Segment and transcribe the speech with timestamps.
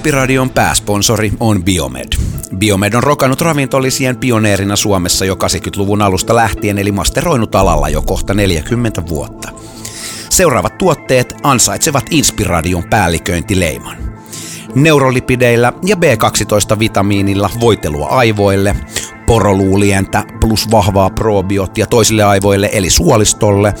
[0.00, 2.08] Inspiradion pääsponsori on Biomed.
[2.58, 8.34] Biomed on rokannut ravintolisien pioneerina Suomessa jo 80-luvun alusta lähtien, eli masteroinut alalla jo kohta
[8.34, 9.48] 40 vuotta.
[10.28, 13.96] Seuraavat tuotteet ansaitsevat Inspiradion päälliköintileiman.
[14.74, 18.76] Neurolipideillä ja B12-vitamiinilla voitelua aivoille,
[19.26, 23.74] poroluulientä plus vahvaa probioottia toisille aivoille eli suolistolle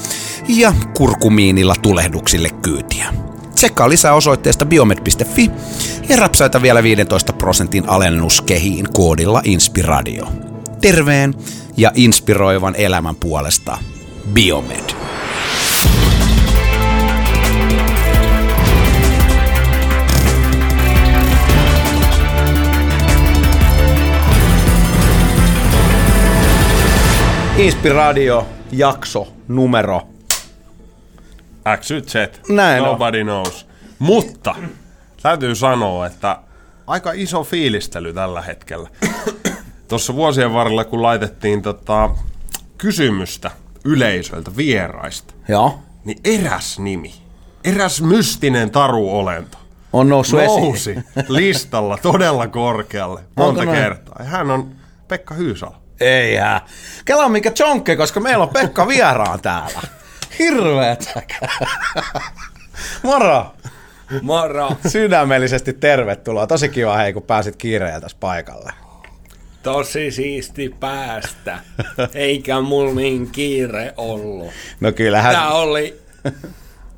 [0.48, 3.29] ja kurkumiinilla tulehduksille kyytiä.
[3.60, 5.50] Tsekkaa lisää osoitteesta biomed.fi
[6.08, 10.26] ja rapsaita vielä 15 prosentin alennuskehiin koodilla Inspiradio.
[10.80, 11.34] Terveen
[11.76, 13.78] ja inspiroivan elämän puolesta
[14.32, 14.90] Biomed.
[27.58, 30.02] Inspiradio jakso numero
[31.80, 32.14] XYZ.
[32.48, 32.88] Näin on.
[32.88, 33.66] Nobody knows.
[33.98, 34.54] Mutta
[35.22, 36.38] täytyy sanoa, että
[36.86, 38.88] aika iso fiilistely tällä hetkellä.
[39.88, 42.10] Tuossa vuosien varrella, kun laitettiin tota,
[42.78, 43.50] kysymystä
[43.84, 45.78] yleisöltä vieraista, Joo.
[46.04, 47.14] niin eräs nimi,
[47.64, 49.58] eräs mystinen taruolento
[49.92, 50.62] On noussut esiin.
[50.62, 50.94] nousi
[51.28, 54.16] listalla todella korkealle monta Onko kertaa.
[54.18, 54.72] Ja hän on
[55.08, 55.80] Pekka Hyysala.
[56.00, 56.66] Ei jää.
[57.04, 59.80] Kela on mikä chonkke, koska meillä on Pekka vieraan täällä.
[60.40, 61.12] Hirveet
[63.02, 63.46] Moro!
[64.22, 64.70] Moro.
[64.86, 66.46] Sydämellisesti tervetuloa.
[66.46, 68.72] Tosi kiva hei, kun pääsit kiireellä tässä paikalle.
[69.62, 71.58] Tosi siisti päästä.
[72.14, 74.52] Eikä mulla niin kiire ollut.
[74.80, 75.34] No kyllähän...
[75.34, 76.00] Tää oli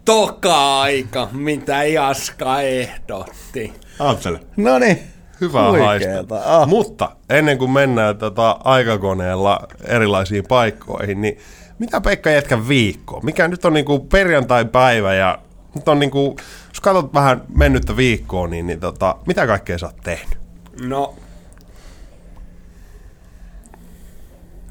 [0.04, 3.72] toka aika, mitä Jaska ehdotti.
[3.98, 4.40] Aattele.
[4.56, 4.98] No niin.
[5.40, 6.36] Hyvää haista.
[6.44, 6.68] Ah.
[6.68, 11.38] Mutta ennen kuin mennään tota aikakoneella erilaisiin paikkoihin, niin
[11.82, 13.20] mitä Pekka jätkä viikko?
[13.22, 15.38] Mikä nyt on niinku perjantai-päivä ja
[15.74, 16.36] nyt on niinku,
[16.68, 20.38] jos katsot vähän mennyttä viikkoa, niin, niin tota, mitä kaikkea sä oot tehnyt?
[20.80, 21.14] No,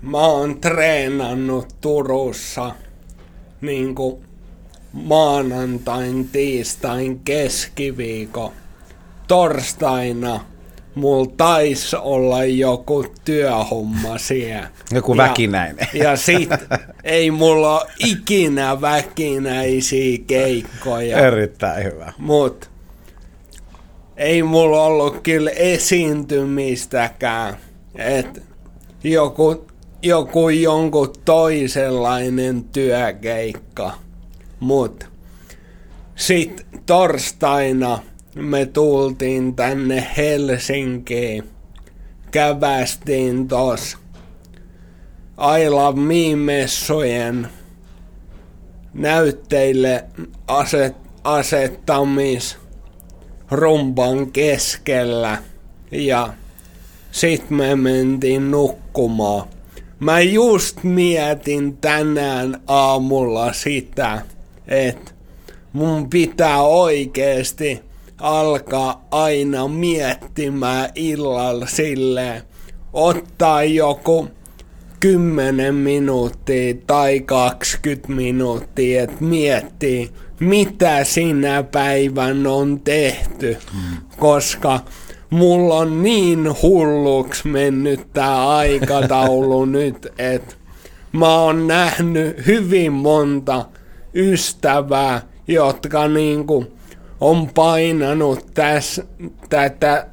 [0.01, 2.75] mä oon treenannut Turussa
[3.61, 4.23] niinku
[4.93, 8.51] maanantain, tiistain, keskiviikon.
[9.27, 10.39] Torstaina
[10.95, 14.69] mulla taisi olla joku työhomma siellä.
[14.91, 15.87] Joku väkinäinen.
[15.93, 16.49] Ja sit
[17.03, 21.17] ei mulla ole ikinä väkinäisiä keikkoja.
[21.17, 22.13] Erittäin hyvä.
[22.17, 22.71] Mut
[24.17, 27.57] ei mulla ollut kyllä esiintymistäkään.
[27.95, 28.43] Et
[29.03, 29.65] joku,
[30.03, 33.93] joku jonkun toisenlainen työkeikka.
[34.59, 35.09] Mut
[36.15, 37.99] sit torstaina
[38.35, 41.43] me tultiin tänne Helsinkiin.
[42.31, 43.97] Kävästiin tos
[45.59, 47.47] I Love Me-messujen
[48.93, 50.05] näytteille
[50.47, 52.57] aset, asettamis
[53.51, 55.37] rumban keskellä
[55.91, 56.33] ja
[57.11, 59.47] sit me mentiin nukkumaan.
[59.99, 64.21] Mä just mietin tänään aamulla sitä,
[64.67, 65.11] että
[65.73, 67.90] mun pitää oikeesti
[68.21, 72.41] alkaa aina miettimään illalla silleen,
[72.93, 74.27] ottaa joku
[74.99, 83.57] 10 minuuttia tai 20 minuuttia, että miettii, mitä sinä päivän on tehty,
[84.17, 84.79] koska
[85.29, 90.55] mulla on niin hulluksi mennyt tää aikataulu nyt, että
[91.11, 93.65] mä oon nähnyt hyvin monta
[94.13, 96.67] ystävää, jotka niinku
[97.21, 99.01] on painanut täs,
[99.49, 100.07] tätä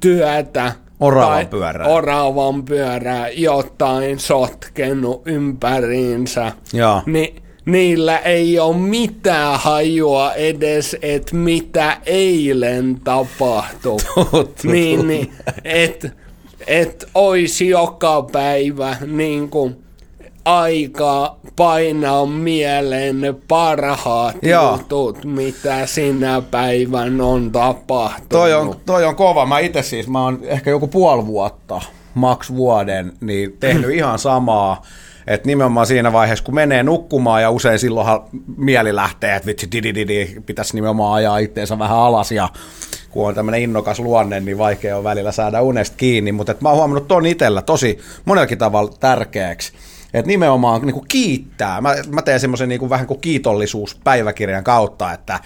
[0.00, 1.86] työtä Oravan pyörää.
[1.86, 6.52] oravan pyörää jotain sotkenut ympäriinsä.
[6.72, 7.02] Joo.
[7.06, 7.34] Ni,
[7.66, 13.98] niillä ei ole mitään hajua edes, että mitä eilen tapahtui.
[14.30, 14.68] Totta.
[14.68, 15.32] niin, niin
[15.64, 16.10] että
[16.66, 19.83] et olisi joka päivä niin kuin
[20.44, 24.76] aikaa painaa mieleen ne parhaat Joo.
[24.76, 28.28] jutut, mitä sinä päivän on tapahtunut.
[28.28, 29.46] Toi on, toi on kova.
[29.46, 31.80] Mä itse siis, mä oon ehkä joku puoli vuotta,
[32.14, 34.82] maks vuoden, niin tehnyt ihan samaa.
[35.26, 38.20] Että nimenomaan siinä vaiheessa, kun menee nukkumaan ja usein silloinhan
[38.56, 42.48] mieli lähtee, että vitsi, didididi, pitäisi nimenomaan ajaa itteensä vähän alas ja
[43.10, 46.68] kun on tämmöinen innokas luonne, niin vaikea on välillä saada unesta kiinni, mutta et mä
[46.68, 49.72] oon huomannut ton itsellä tosi monellakin tavalla tärkeäksi.
[50.14, 51.80] Että nimenomaan niin kuin kiittää.
[51.80, 55.40] Mä, mä teen semmoisen niin kuin vähän kuin kiitollisuuspäiväkirjan kautta, että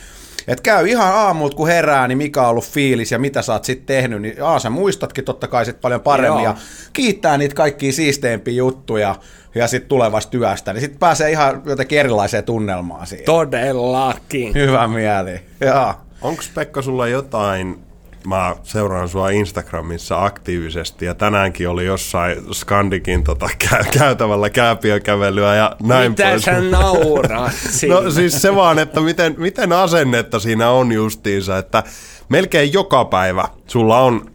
[0.49, 3.65] et käy ihan aamut, kun herää, niin mikä on ollut fiilis ja mitä sä oot
[3.65, 6.53] sitten tehnyt, niin aa, sä muistatkin totta kai sit paljon paremmin Joo.
[6.53, 6.57] ja
[6.93, 9.17] kiittää niitä kaikkia siisteimpiä juttuja
[9.55, 13.27] ja sitten tulevasta työstä, niin sitten pääsee ihan jotenkin erilaiseen tunnelmaan siihen.
[13.27, 14.55] Todellakin.
[14.55, 15.95] Hyvä mieli, joo.
[16.23, 17.88] Onko Pekka sulla jotain
[18.27, 25.77] mä seuraan sua Instagramissa aktiivisesti ja tänäänkin oli jossain Skandikin tota, kä- käytävällä kääpiökävelyä ja
[25.83, 26.43] näin Mitä pois.
[26.43, 27.53] sä naurat?
[27.89, 31.83] No siis se vaan, että miten, miten asennetta siinä on justiinsa, että
[32.29, 34.31] melkein joka päivä sulla on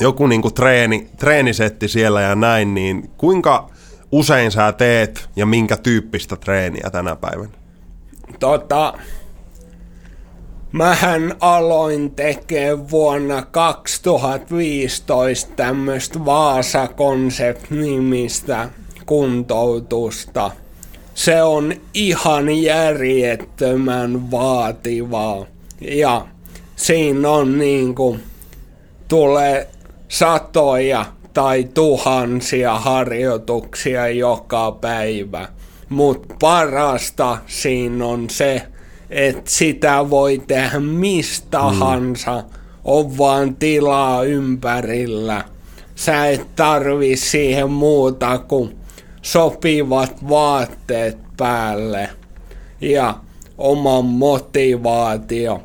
[0.00, 3.70] joku niinku treeni, treenisetti siellä ja näin, niin kuinka
[4.12, 7.50] usein sä teet ja minkä tyyppistä treeniä tänä päivänä?
[8.40, 8.94] Tota,
[10.72, 18.68] mähän aloin tekee vuonna 2015 tämmöistä Vaasa Concept-nimistä
[19.06, 20.50] kuntoutusta.
[21.14, 25.46] Se on ihan järjettömän vaativaa.
[25.80, 26.26] Ja
[26.76, 28.16] siinä on niinku,
[29.08, 29.68] tulee
[30.08, 35.48] satoja tai tuhansia harjoituksia joka päivä.
[35.88, 38.62] Mutta parasta siinä on se,
[39.10, 42.44] että sitä voi tehdä mistä tahansa,
[42.84, 45.44] on vaan tilaa ympärillä.
[45.94, 48.76] Sä et tarvi siihen muuta kuin
[49.22, 52.08] sopivat vaatteet päälle
[52.80, 53.14] ja
[53.58, 55.62] oma motivaatio.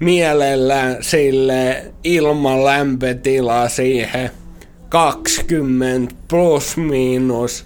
[0.00, 4.30] Mielellään sille ilmalämpötila siihen
[4.88, 7.64] 20 plus miinus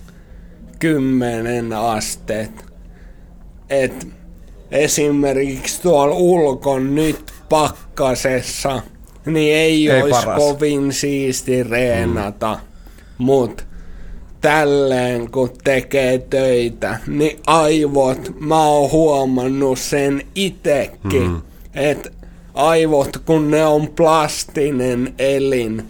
[0.79, 2.65] 10 astetta.
[3.71, 4.09] Et
[4.73, 8.83] esimerkiksi tuolla ulkon nyt pakkasessa,
[9.27, 10.39] niin ei, Ei olisi paras.
[10.39, 12.55] kovin siisti reenata.
[12.55, 13.25] Mm.
[13.25, 13.65] Mut
[14.41, 21.41] tälleen kun tekee töitä, niin aivot, mä oon huomannut sen itekin, mm.
[21.75, 22.11] että
[22.55, 25.83] aivot kun ne on plastinen elin,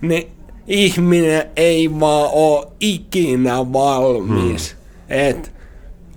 [0.00, 0.28] niin
[0.66, 4.74] ihminen ei vaan oo ikinä valmis.
[4.74, 4.78] Mm.
[5.08, 5.52] Et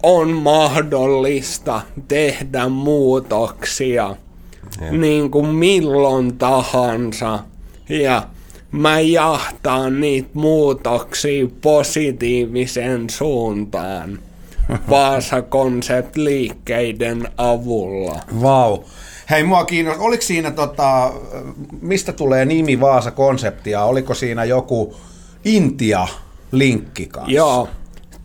[0.03, 4.15] on mahdollista tehdä muutoksia
[4.81, 4.91] Jep.
[4.91, 7.39] niin kuin milloin tahansa.
[7.89, 8.27] Ja
[8.71, 14.19] mä jahtaan niitä muutoksia positiivisen suuntaan.
[14.89, 18.19] Vaasa Concept liikkeiden avulla.
[18.41, 18.77] Vau.
[19.29, 21.13] Hei, mua kiinnostaa, oliko siinä, tota,
[21.81, 23.83] mistä tulee nimi Vaasa-konseptia?
[23.83, 24.95] Oliko siinä joku
[25.45, 27.31] Intia-linkki kanssa?
[27.31, 27.67] Joo,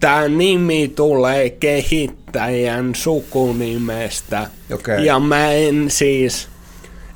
[0.00, 4.46] tämä nimi tulee kehittäjän sukunimestä.
[4.74, 5.06] Okei.
[5.06, 6.48] Ja mä en siis,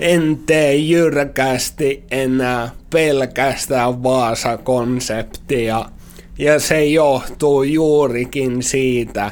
[0.00, 5.84] en tee jyrkästi enää pelkästään Vaasa-konseptia.
[6.38, 9.30] Ja se johtuu juurikin siitä,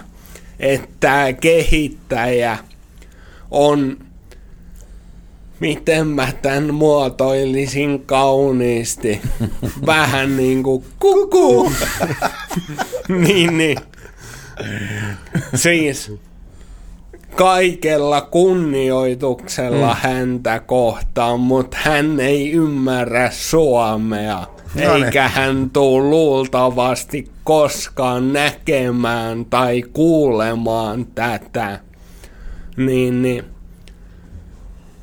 [0.60, 2.58] että kehittäjä
[3.50, 3.96] on,
[5.60, 9.20] miten mä tämän muotoilisin kauniisti,
[9.87, 11.72] vähän niin kuin kuku.
[13.26, 13.78] niin, niin.
[15.55, 16.12] Siis
[17.37, 20.00] kaikella kunnioituksella mm.
[20.00, 24.46] häntä kohtaan, mutta hän ei ymmärrä suomea.
[24.75, 25.05] No niin.
[25.05, 31.81] Eikä hän tuu luultavasti koskaan näkemään tai kuulemaan tätä.
[32.76, 33.44] Niin, niin,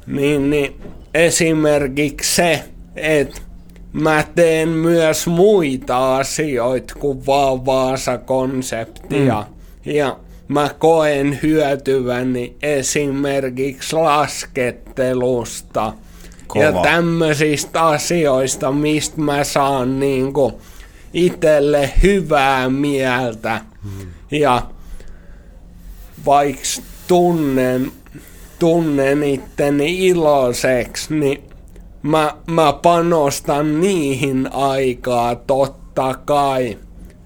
[0.08, 0.82] niin, niin
[1.14, 2.64] esimerkiksi se,
[2.96, 3.42] että
[3.94, 9.42] mä teen myös muita asioita kuin vaan Vaasa-konseptia.
[9.42, 9.92] Mm.
[9.92, 15.94] Ja mä koen hyötyväni esimerkiksi laskettelusta
[16.48, 16.64] Kova.
[16.64, 20.62] ja tämmöisistä asioista, mistä mä saan niinku
[21.14, 23.62] itselle hyvää mieltä.
[23.84, 24.08] Mm.
[24.32, 24.62] Ja
[26.26, 26.62] vaikka
[27.08, 27.92] tunnen,
[28.60, 31.44] tunnen itteni iloiseksi, niin
[32.02, 36.78] mä, mä panostan niihin aikaa totta kai,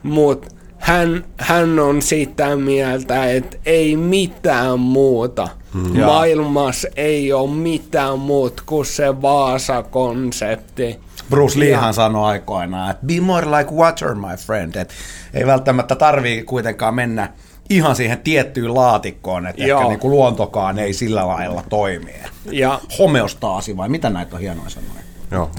[0.03, 5.47] mutta hän, hän on sitä mieltä, että ei mitään muuta.
[5.73, 5.99] Hmm.
[5.99, 10.99] Maailmassa ei ole mitään muuta kuin se Vaasa-konsepti.
[11.29, 14.75] Bruce Leehan sanoi aikoinaan, että be more like water, my friend.
[14.75, 14.93] Et
[15.33, 17.29] ei välttämättä tarvii kuitenkaan mennä
[17.69, 19.89] ihan siihen tiettyyn laatikkoon, että ehkä Joo.
[19.89, 22.13] niin kuin luontokaan ei sillä lailla toimi.
[22.51, 25.01] Ja, Homeostaasi vai mitä näitä on hienoja sanoja?
[25.31, 25.51] Joo.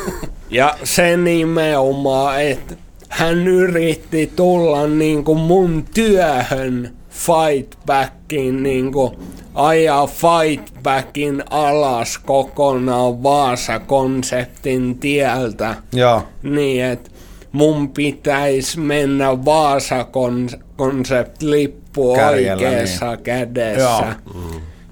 [0.50, 2.74] ja se nimenomaan, että
[3.08, 9.16] hän yritti tulla niin kuin mun työhön fightbackin, niin kuin
[9.54, 15.74] ajaa fightbackin alas kokonaan Vaasa-konseptin tieltä.
[15.92, 16.22] Joo.
[16.42, 17.10] Niin, että
[17.52, 23.22] mun pitäisi mennä Vaasa-konsept-lippu Kärjellä, oikeassa niin.
[23.22, 23.80] kädessä.
[23.80, 24.04] Joo.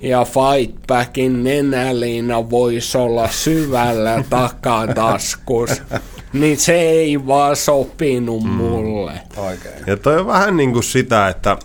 [0.00, 5.82] Ja Fightbackin nenäliina voisi olla syvällä takataskus.
[6.32, 9.12] niin se ei vaan sopinut mulle.
[9.36, 9.74] Oikein.
[9.86, 11.56] Ja toi on vähän niin kuin sitä, että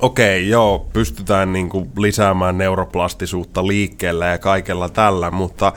[0.00, 5.72] okei, joo, pystytään niin kuin lisäämään neuroplastisuutta liikkeellä ja kaikella tällä, mutta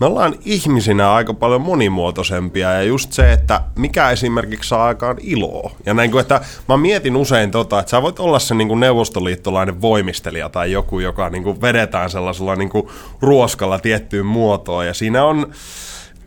[0.00, 5.70] me ollaan ihmisinä aika paljon monimuotoisempia ja just se, että mikä esimerkiksi saa aikaan iloa.
[5.86, 8.80] Ja näin kuin, että mä mietin usein tota, että sä voit olla se niin kuin
[8.80, 12.88] neuvostoliittolainen voimistelija tai joku, joka niin kuin vedetään sellaisella niin kuin
[13.20, 15.52] ruoskalla tiettyyn muotoon ja siinä on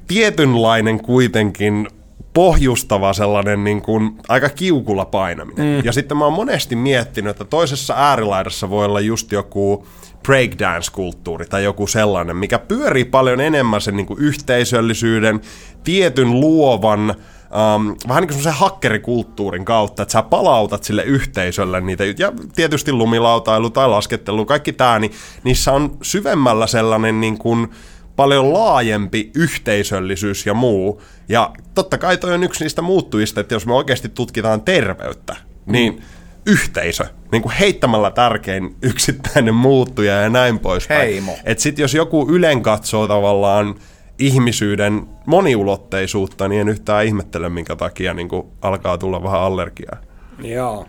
[0.07, 1.87] tietynlainen kuitenkin
[2.33, 5.77] pohjustava sellainen niin kuin aika kiukulla painaminen.
[5.77, 5.85] Mm.
[5.85, 9.87] Ja sitten mä oon monesti miettinyt, että toisessa äärilaidassa voi olla just joku
[10.29, 15.41] breakdance-kulttuuri tai joku sellainen, mikä pyörii paljon enemmän sen niin kuin yhteisöllisyyden,
[15.83, 22.03] tietyn luovan, um, vähän niin kuin semmoisen hakkerikulttuurin kautta, että sä palautat sille yhteisölle niitä,
[22.17, 25.11] ja tietysti lumilautailu tai laskettelu, kaikki tämä, niin
[25.43, 27.67] niissä on syvemmällä sellainen niin kuin,
[28.15, 31.01] paljon laajempi yhteisöllisyys ja muu.
[31.29, 35.93] Ja totta kai toi on yksi niistä muuttujista, että jos me oikeasti tutkitaan terveyttä, niin
[35.93, 36.01] mm.
[36.49, 41.01] Yhteisö, niin kuin heittämällä tärkein yksittäinen muuttuja ja näin poispäin.
[41.01, 41.37] Heimo.
[41.45, 43.75] Että sit jos joku ylen katsoo tavallaan
[44.19, 49.97] ihmisyyden moniulotteisuutta, niin en yhtään ihmettele, minkä takia niin kuin alkaa tulla vähän allergiaa.
[50.43, 50.85] Joo.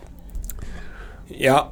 [1.38, 1.70] Ja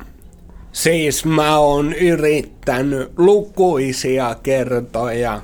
[0.73, 5.40] siis mä oon yrittänyt lukuisia kertoja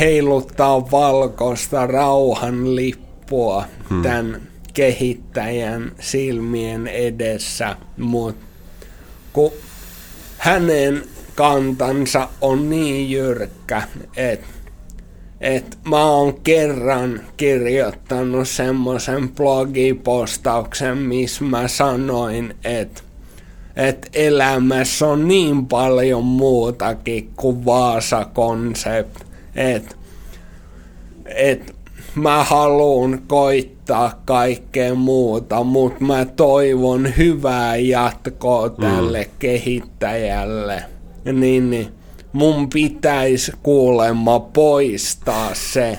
[0.00, 4.02] heiluttaa valkoista rauhan lippua hmm.
[4.02, 4.40] tämän
[4.76, 8.46] kehittäjän silmien edessä, mutta
[9.32, 9.52] kun
[10.38, 11.02] hänen
[11.34, 13.82] kantansa on niin jyrkkä,
[14.16, 14.46] että
[15.40, 23.02] et mä oon kerran kirjoittanut semmoisen blogipostauksen, missä mä sanoin, että
[23.76, 29.20] et elämässä on niin paljon muutakin kuin Vaasa-konsept,
[29.54, 29.96] että
[31.24, 31.75] et
[32.16, 39.30] mä haluan koittaa kaikkea muuta, mutta mä toivon hyvää jatkoa tälle mm.
[39.38, 40.82] kehittäjälle.
[41.32, 41.88] Niin, niin
[42.32, 45.98] mun pitäisi kuulemma poistaa se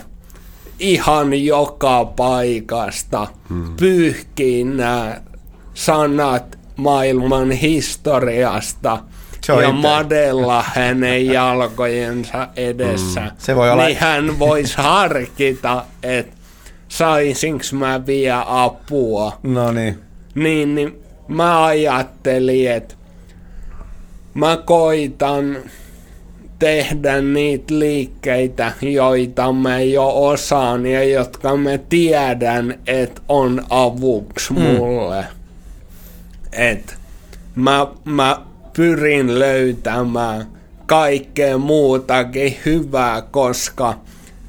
[0.79, 3.75] ihan joka paikasta, hmm.
[3.77, 5.21] pyyhkii nämä
[5.73, 8.99] sanat maailman historiasta
[9.53, 9.71] ja ite.
[9.71, 13.21] madella hänen jalkojensa edessä.
[13.21, 13.31] Hmm.
[13.37, 13.85] Se voi olla...
[13.85, 16.37] Niin hän voisi harkita, että
[16.87, 19.39] saisinko mä vielä apua.
[19.43, 19.99] No niin.
[20.35, 22.95] Niin, niin mä ajattelin, että
[24.33, 25.57] mä koitan
[26.59, 34.59] tehdä niitä liikkeitä, joita mä jo osaan ja jotka mä tiedän, että on avuksi mm.
[34.59, 35.25] mulle.
[36.51, 36.97] Et
[37.55, 38.41] mä, mä
[38.77, 40.45] pyrin löytämään
[40.85, 43.93] kaikkea muutakin hyvää, koska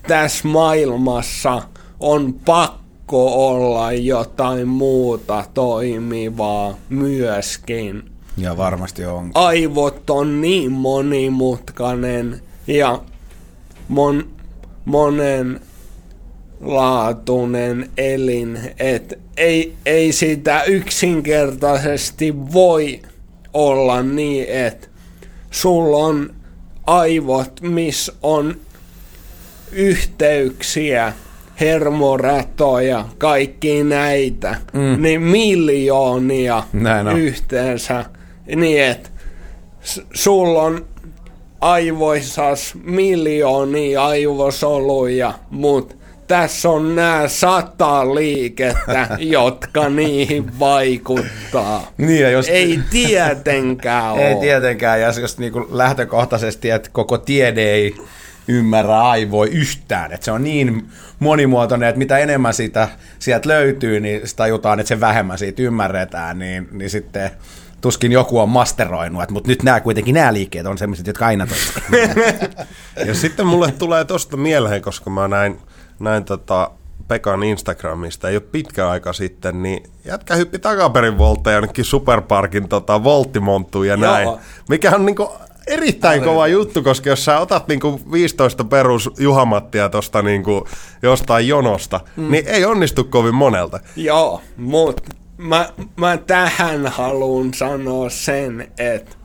[0.08, 1.62] tässä maailmassa
[2.00, 8.02] on pakko olla jotain muuta toimivaa myöskin.
[8.37, 9.30] Ja varmasti on.
[9.35, 13.02] Aivot on niin monimutkainen ja
[13.88, 14.28] mon,
[14.85, 15.61] monen
[16.61, 23.00] laatuinen elin, että ei, ei sitä yksinkertaisesti voi
[23.58, 24.88] olla niin, että
[25.50, 26.34] sulla on
[26.86, 28.56] aivot, missä on
[29.72, 31.12] yhteyksiä,
[31.60, 35.02] hermoratoja, kaikki näitä, mm.
[35.02, 37.18] niin miljoonia Näin on.
[37.18, 38.04] yhteensä
[38.56, 39.10] niin, että
[40.14, 40.86] sulla on
[41.60, 45.94] aivoissas miljoonia aivosoluja, mutta
[46.28, 51.92] tässä on nämä sata liikettä, jotka niihin vaikuttaa.
[51.99, 52.49] Niin, ja jos...
[52.49, 54.28] Ei tietenkään ole.
[54.28, 57.94] Ei tietenkään, ja jos niin lähtökohtaisesti, että koko tiede ei
[58.49, 60.12] ymmärrä aivoi yhtään.
[60.12, 64.88] Että se on niin monimuotoinen, että mitä enemmän siitä sieltä löytyy, niin sitä tajutaan, että
[64.88, 67.30] se vähemmän siitä ymmärretään, niin, niin sitten
[67.80, 72.68] tuskin joku on masteroinut, mutta nyt nämä kuitenkin nämä liikkeet on sellaiset, jotka aina toimivat.
[73.06, 75.58] ja sitten mulle tulee tosta mieleen, koska mä näin,
[76.00, 76.71] näin tota
[77.09, 83.05] Pekan Instagramista ei ole pitkä aika sitten, niin jätkä hyppi takaperin voltteja jonnekin Superparkin tota,
[83.05, 84.25] volttimonttuun ja näin.
[84.25, 84.40] Joo.
[84.69, 85.33] Mikä on niinku
[85.67, 90.69] erittäin kova juttu, koska jos sä otat niinku 15 perus Juhamattia tosta niinku
[91.02, 92.31] jostain jonosta, mm.
[92.31, 93.81] niin ei onnistu kovin monelta.
[93.97, 95.02] Joo, mutta
[95.37, 99.17] mä, mä tähän haluan sanoa sen, että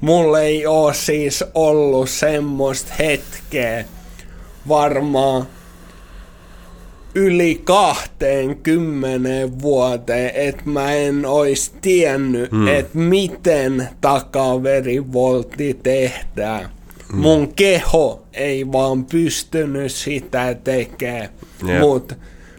[0.00, 3.84] mulla ei oo siis ollut semmoista hetkeä
[4.68, 5.46] varmaan
[7.14, 7.62] yli
[8.62, 12.68] kymmenen vuoteen, että mä en olisi tiennyt, hmm.
[12.68, 16.68] että miten takaverivoltti tehdään.
[17.12, 17.20] Hmm.
[17.20, 21.28] Mun keho ei vaan pystynyt sitä tekemään,
[21.68, 21.80] yeah.
[21.80, 22.14] mutta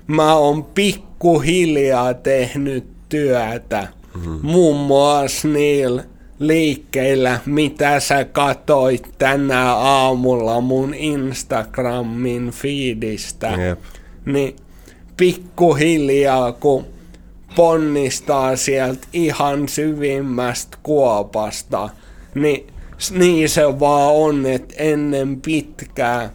[0.07, 3.87] mä oon pikkuhiljaa tehnyt työtä.
[4.15, 4.39] Mm-hmm.
[4.41, 6.03] Muun muassa niillä
[6.39, 13.47] liikkeellä, mitä sä katoit tänä aamulla mun Instagramin feedistä.
[13.47, 13.79] Jep.
[14.25, 14.55] Niin
[15.17, 16.85] pikkuhiljaa, kun
[17.55, 21.89] ponnistaa sieltä ihan syvimmästä kuopasta,
[22.35, 22.67] niin
[23.11, 26.29] niin se vaan on, että ennen pitkää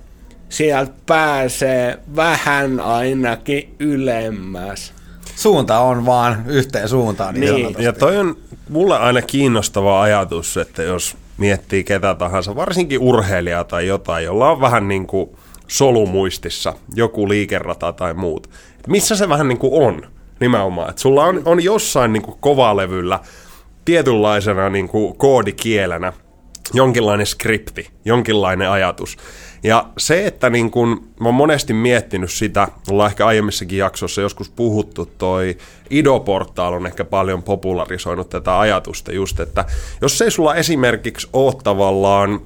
[0.49, 4.93] sieltä pääsee vähän ainakin ylemmäs.
[5.37, 7.35] Suunta on vaan yhteen suuntaan.
[7.35, 7.77] Niin, Niin.
[7.79, 8.37] Ja toi on
[8.69, 14.61] mulle aina kiinnostava ajatus, että jos miettii ketä tahansa, varsinkin urheilijaa tai jotain, jolla on
[14.61, 15.31] vähän niin kuin
[15.69, 18.47] solumuistissa joku liikerata tai muut.
[18.79, 20.03] Et missä se vähän niin kuin on
[20.41, 20.91] nimenomaan.
[20.91, 23.21] Että sulla on, on jossain niin kuin kovalevyllä
[23.85, 26.13] tietynlaisena niin kuin koodikielenä
[26.75, 29.17] jonkinlainen skripti, jonkinlainen ajatus.
[29.63, 34.51] Ja se, että niin kun, mä oon monesti miettinyt sitä, ollaan ehkä aiemmissakin jaksoissa joskus
[34.51, 35.57] puhuttu, toi
[35.91, 39.65] Ido-portaal on ehkä paljon popularisoinut tätä ajatusta just, että
[40.01, 42.41] jos ei sulla esimerkiksi ole tavallaan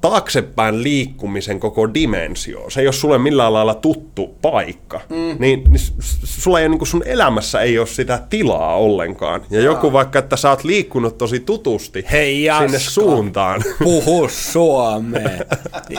[0.00, 2.70] taaksepäin liikkumisen koko dimensio.
[2.70, 5.00] Se ei ole sulle millään lailla tuttu paikka.
[5.08, 5.36] Mm.
[5.38, 5.80] Niin, niin
[6.24, 9.42] sulla ei niin kuin sun elämässä ei ole sitä tilaa ollenkaan.
[9.50, 13.62] Ja joku vaikka, että sä oot liikkunut tosi tutusti Hei Jaska, sinne suuntaan.
[13.84, 15.30] puhu suomea.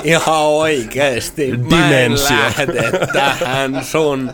[0.04, 1.58] Ihan oikeesti.
[1.58, 2.38] Mä en Dimensio.
[3.14, 4.32] tähän sun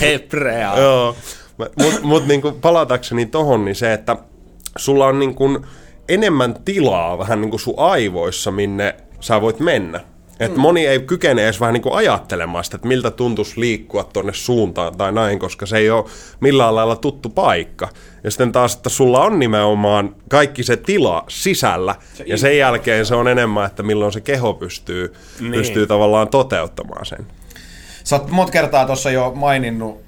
[0.00, 0.82] hebreaan.
[0.82, 1.16] Joo,
[1.58, 4.16] mutta mut niinku palatakseni tohon, niin se, että
[4.76, 5.60] sulla on niinku
[6.08, 10.00] enemmän tilaa vähän niinku sun aivoissa, minne sä voit mennä.
[10.40, 10.60] Et mm.
[10.60, 15.12] moni ei kykene edes vähän niinku ajattelemaan sitä, että miltä tuntuisi liikkua tonne suuntaan tai
[15.12, 16.04] näin, koska se ei ole
[16.40, 17.88] millään lailla tuttu paikka.
[18.24, 23.06] Ja sitten taas, että sulla on nimenomaan kaikki se tila sisällä, se ja sen jälkeen
[23.06, 25.52] se on enemmän, että milloin se keho pystyy, niin.
[25.52, 27.26] pystyy tavallaan toteuttamaan sen.
[28.04, 30.05] Sä oot monta kertaa tuossa jo maininnut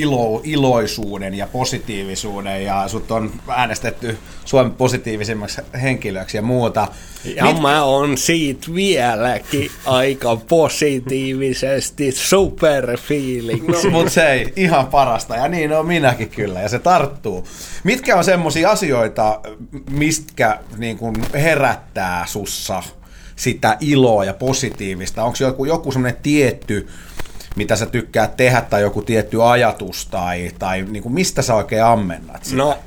[0.00, 6.88] ilo, iloisuuden ja positiivisuuden ja sut on äänestetty Suomen positiivisimmaksi henkilöksi ja muuta.
[7.24, 7.60] Ja Mit...
[7.60, 13.86] mä oon siitä vieläkin aika positiivisesti superfiiliksi.
[13.86, 17.48] No, mutta se ei ihan parasta, ja niin on minäkin kyllä, ja se tarttuu.
[17.84, 19.40] Mitkä on semmoisia asioita,
[19.90, 22.82] mistä niin kun herättää sussa
[23.36, 25.24] sitä iloa ja positiivista?
[25.24, 26.88] Onko joku, joku semmoinen tietty,
[27.56, 31.84] mitä sä tykkäät tehdä, tai joku tietty ajatus, tai, tai niin kuin mistä sä oikein
[31.84, 32.56] ammennat sitä?
[32.56, 32.78] No,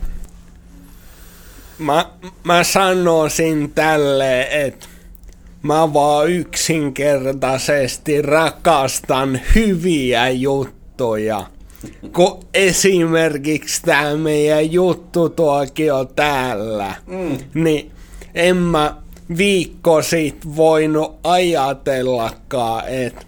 [1.78, 2.06] mä,
[2.44, 4.88] mä sanoisin tälle, että
[5.62, 11.46] mä vaan yksinkertaisesti rakastan hyviä juttuja.
[12.14, 17.38] Kun esimerkiksi tämä meidän juttu tuokio täällä, mm.
[17.54, 17.92] niin
[18.36, 18.96] en mä
[19.38, 23.27] viikko sit voinut ajatellakaan, että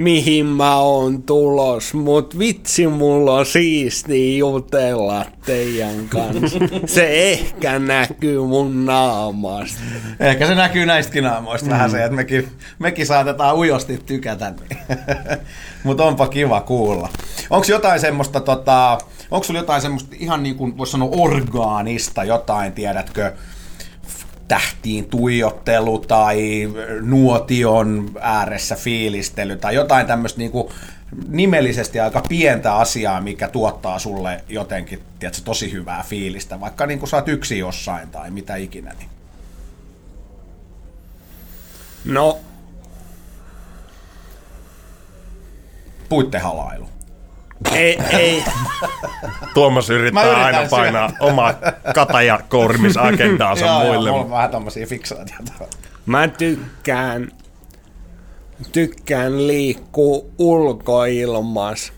[0.00, 6.58] mihin mä oon tulos, mut vitsi mulla on siisti jutella teidän kanssa.
[6.86, 9.80] Se ehkä näkyy mun naamasta.
[10.20, 11.72] Ehkä se näkyy näistäkin naamoista mm.
[11.72, 14.52] vähän se, että mekin, mekin saatetaan ujosti tykätä.
[15.84, 17.08] Mutta onpa kiva kuulla.
[17.50, 18.98] Onko jotain semmoista, tota,
[19.30, 23.32] onko sulla jotain semmoista ihan niin kuin voisi sanoa orgaanista, jotain, tiedätkö,
[24.50, 26.68] tähtiin tuijottelu tai
[27.00, 30.68] nuotion ääressä fiilistely tai jotain tämmöistä niin kuin
[31.28, 37.08] nimellisesti aika pientä asiaa, mikä tuottaa sulle jotenkin tiedätkö, tosi hyvää fiilistä, vaikka niin kuin
[37.08, 38.94] sä oot yksi jossain tai mitä ikinä.
[38.98, 39.08] Niin.
[42.04, 42.38] No,
[46.08, 46.88] Puittehalailu.
[47.74, 48.44] Ei, ei.
[49.54, 50.78] Tuomas yrittää yritän aina syöttää.
[50.78, 51.54] painaa omaa
[51.94, 54.08] katajakourimisagendaansa Joo, muille.
[54.08, 55.52] joo, mulla on vähän tommosia fiksaatioita.
[56.06, 57.28] Mä tykkään,
[58.72, 61.92] tykkään liikkua ulkoilmas.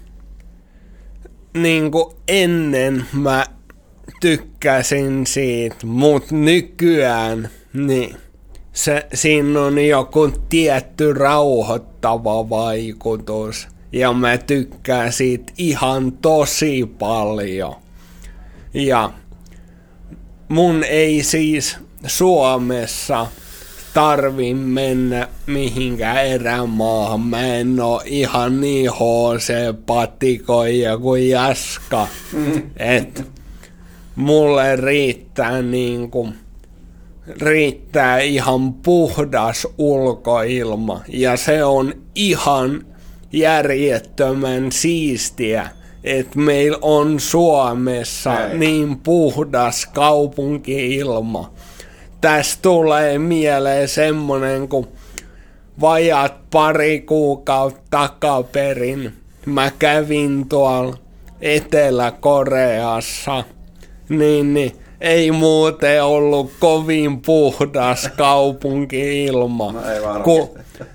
[1.54, 3.44] Niin kuin ennen mä
[4.20, 8.16] tykkäsin siitä, mut nykyään niin
[8.72, 13.68] se, siinä on joku tietty rauhoittava vaikutus.
[13.92, 17.74] Ja mä tykkään siitä ihan tosi paljon.
[18.74, 19.10] Ja
[20.48, 21.76] mun ei siis
[22.06, 23.26] Suomessa
[23.94, 27.20] tarvi mennä mihinkään erämaahan.
[27.20, 32.08] Mä en oo ihan niin HC-patikoija kuin Jaska.
[32.76, 33.24] Et
[34.16, 36.28] mulle riittää niinku
[37.40, 42.86] riittää ihan puhdas ulkoilma ja se on ihan
[43.32, 45.68] järjettömän siistiä,
[46.04, 48.58] että meillä on Suomessa Ei.
[48.58, 51.52] niin puhdas kaupunkiilma.
[52.20, 54.88] Tästä tulee mieleen semmonen, kun
[55.80, 59.12] vajat pari kuukautta takaperin
[59.46, 60.96] mä kävin tuolla
[61.40, 63.44] Etelä-Koreassa,
[64.08, 69.72] niin, niin ei muuten ollut kovin puhdas kaupunki-ilma.
[69.72, 70.22] No ei varmasti.
[70.24, 70.48] kun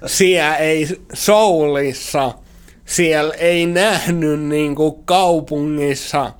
[0.05, 2.33] siellä ei Soulissa,
[2.85, 6.31] siellä ei nähnyt niinku kaupungissa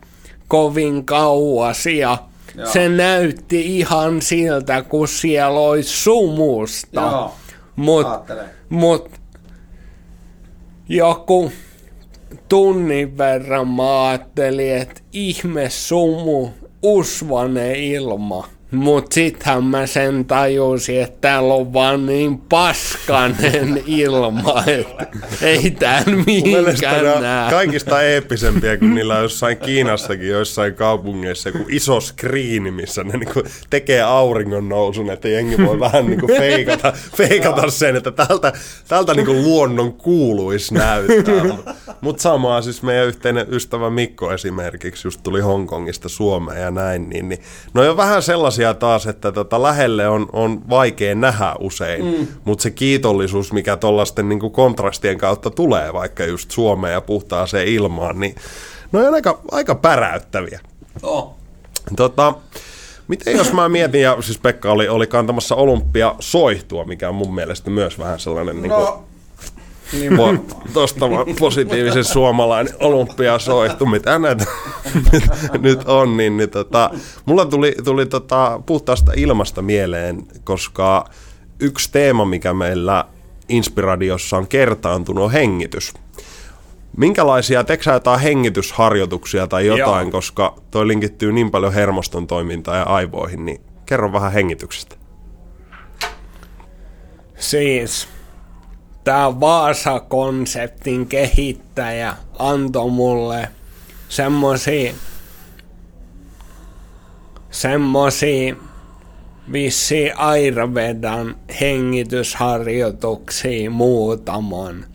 [0.47, 2.17] kovin kauas ja
[2.55, 2.67] Joo.
[2.67, 7.01] se näytti ihan siltä, kun siellä olisi sumusta.
[7.01, 7.31] Joo,
[7.75, 8.07] Mut,
[8.69, 9.09] mut
[10.89, 11.51] joku
[12.49, 16.49] tunnin verran mä ajattelin, että ihme sumu,
[16.95, 18.56] usvane ilma.
[18.71, 25.07] Mut sittenhän mä sen tajusin, että täällä on vaan niin paskanen ilma, että
[25.41, 27.51] ei ne mihinkään näe.
[27.51, 33.43] kaikista eeppisempiä, kun niillä on jossain Kiinassakin, joissain kaupungeissa, joku iso skriini, missä ne niinku
[33.69, 38.53] tekee auringon nousun, että jengi voi vähän niinku feikata, feikata sen, että tältä,
[38.87, 41.43] tältä niinku luonnon kuuluisi näyttää.
[41.43, 47.09] Mutta mut samaa siis meidän yhteinen ystävä Mikko esimerkiksi, just tuli Hongkongista Suomeen ja näin,
[47.09, 47.41] niin, niin
[47.73, 52.27] no on vähän sellaisia taas, että tota, lähelle on, on vaikea nähdä usein, mm.
[52.45, 58.19] mutta se kiitollisuus, mikä tuollaisten niinku kontrastien kautta tulee vaikka just Suomeen ja puhtaaseen ilmaan,
[58.19, 58.35] niin
[58.91, 60.59] ne on aika, aika päräyttäviä.
[61.03, 61.35] Oh.
[61.95, 62.33] Tota,
[63.07, 67.35] miten jos mä mietin, ja siis Pekka oli, oli kantamassa olympia soihtua, mikä on mun
[67.35, 69.06] mielestä myös vähän sellainen niin No, kuin,
[70.17, 74.45] po, tosta vaan positiivisen suomalainen olympiasoihtu, mitä näitä
[75.61, 76.89] nyt, on, niin, niin tota,
[77.25, 81.05] mulla tuli, tuli tota, puhtaasta ilmasta mieleen, koska
[81.59, 83.05] yksi teema, mikä meillä
[83.49, 85.93] Inspiradiossa on kertaantunut, on hengitys.
[86.97, 90.11] Minkälaisia, teekö sä jotain hengitysharjoituksia tai jotain, Joo.
[90.11, 94.95] koska toi linkittyy niin paljon hermoston toimintaan ja aivoihin, niin kerro vähän hengityksestä.
[97.35, 98.07] Siis
[99.07, 103.49] tämä Vaasa-konseptin kehittäjä antoi mulle
[104.09, 104.93] semmosia
[107.51, 108.55] semmosia
[109.51, 114.85] vissi Ayurvedan hengitysharjoituksia muutaman.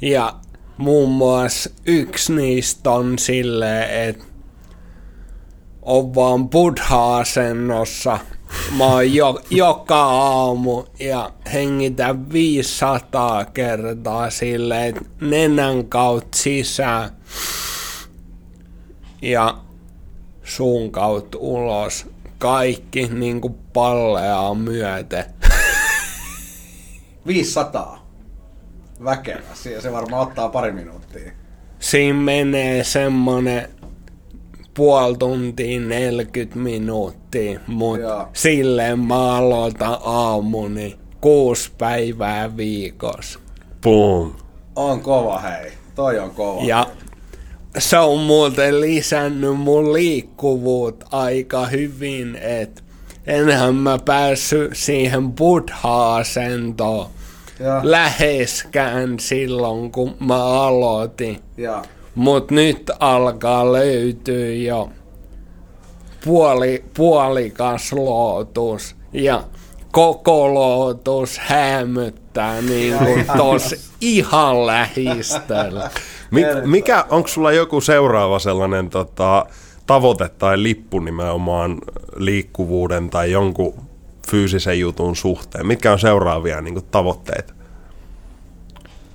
[0.00, 0.34] Ja
[0.76, 4.24] muun muassa yksi niistä on silleen, että
[5.82, 8.18] on vaan buddha-asennossa.
[8.76, 17.10] Mä oon jo, joka aamu ja hengitän 500 kertaa silleen, että nenän kautta sisään
[19.22, 19.58] ja
[20.44, 22.06] suun kautta ulos.
[22.38, 25.24] Kaikki niinku palleaa myöten.
[27.26, 28.08] 500.
[29.04, 29.54] Väkevä.
[29.54, 31.32] Se, se varmaan ottaa pari minuuttia.
[31.78, 33.68] Siinä menee semmonen
[34.78, 38.28] puoli tuntia 40 minuuttia, mutta Joo.
[38.32, 43.38] silleen mä aloitan aamuni kuusi päivää viikossa.
[43.82, 44.32] Boom.
[44.76, 45.72] On kova, hei.
[45.94, 46.62] Toi on kova.
[46.64, 46.86] Ja
[47.78, 52.82] se on muuten lisännyt mun liikkuvuutta aika hyvin, että
[53.26, 57.06] enhän mä päässyt siihen buddha-asentoon
[57.60, 61.38] Ja, läheskään silloin, kun mä aloitin.
[61.56, 61.82] ja.
[62.18, 64.88] Mut nyt alkaa löytyä jo
[66.24, 69.44] puoli, puolikas lootus ja
[69.92, 75.90] koko lootus hämöttää niin kuin tos ihan lähistöllä.
[76.30, 79.46] Mik, mikä, onko sulla joku seuraava sellainen tota,
[79.86, 81.78] tavoite tai lippu nimenomaan
[82.16, 83.74] liikkuvuuden tai jonkun
[84.30, 85.66] fyysisen jutun suhteen?
[85.66, 87.54] Mitkä on seuraavia niin kuin, tavoitteita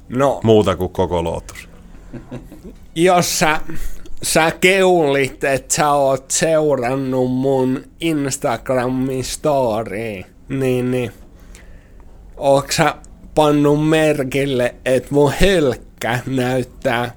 [0.09, 1.69] No, muuta kuin koko lootus?
[2.95, 3.59] jos sä,
[4.23, 11.11] sä keulit, että sä oot seurannut mun Instagramin story, niin, niin
[12.37, 12.95] ootko sä
[13.35, 17.15] pannut merkille, että mun hölkkä näyttää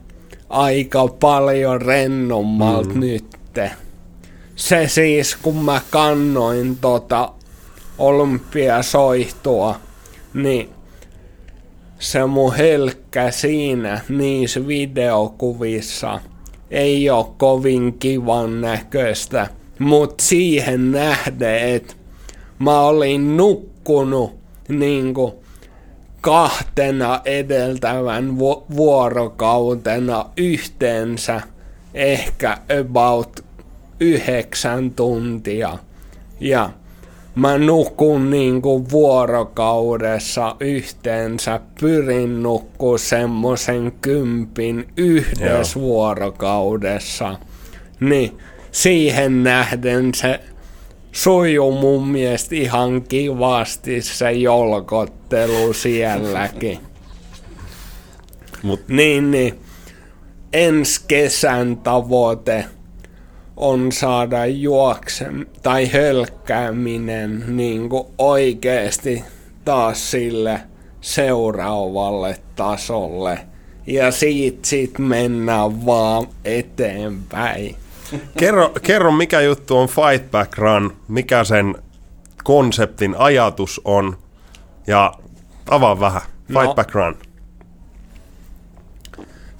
[0.48, 3.00] aika paljon rennommalta mm.
[3.00, 3.70] nytte.
[4.56, 7.32] Se siis, kun mä kannoin tota
[7.98, 9.80] olympiasoihtua,
[10.34, 10.75] niin
[11.98, 16.20] se mun helkkä siinä niissä videokuvissa
[16.70, 19.46] ei ole kovin kivan näköistä,
[19.78, 21.94] mutta siihen nähden, että
[22.58, 24.36] mä olin nukkunut
[24.68, 25.42] niinku
[26.20, 31.40] kahtena edeltävän vu- vuorokautena yhteensä
[31.94, 33.44] ehkä about
[34.00, 35.78] yhdeksän tuntia.
[36.40, 36.70] Ja
[37.36, 47.38] mä nukun niinku vuorokaudessa yhteensä, pyrin nukkuu semmosen kympin yhdessä vuorokaudessa.
[48.00, 48.38] Niin
[48.72, 50.40] siihen nähden se
[51.12, 56.78] sujuu mun mielestä ihan kivasti se jolkottelu sielläkin.
[58.62, 59.60] Mut, Niin, niin.
[60.52, 62.64] Ensi kesän tavoite
[63.56, 69.24] on saada juoksem tai hölkkääminen niin kuin oikeasti
[69.64, 70.60] taas sille
[71.00, 73.38] seuraavalle tasolle.
[73.86, 77.76] Ja siitä sit mennään vaan eteenpäin.
[78.38, 81.74] Kerro, kerro, mikä juttu on Fight Back Run, mikä sen
[82.44, 84.18] konseptin ajatus on,
[84.86, 85.14] ja
[85.70, 86.22] avaa vähän.
[86.46, 87.18] Fight no, Back Run.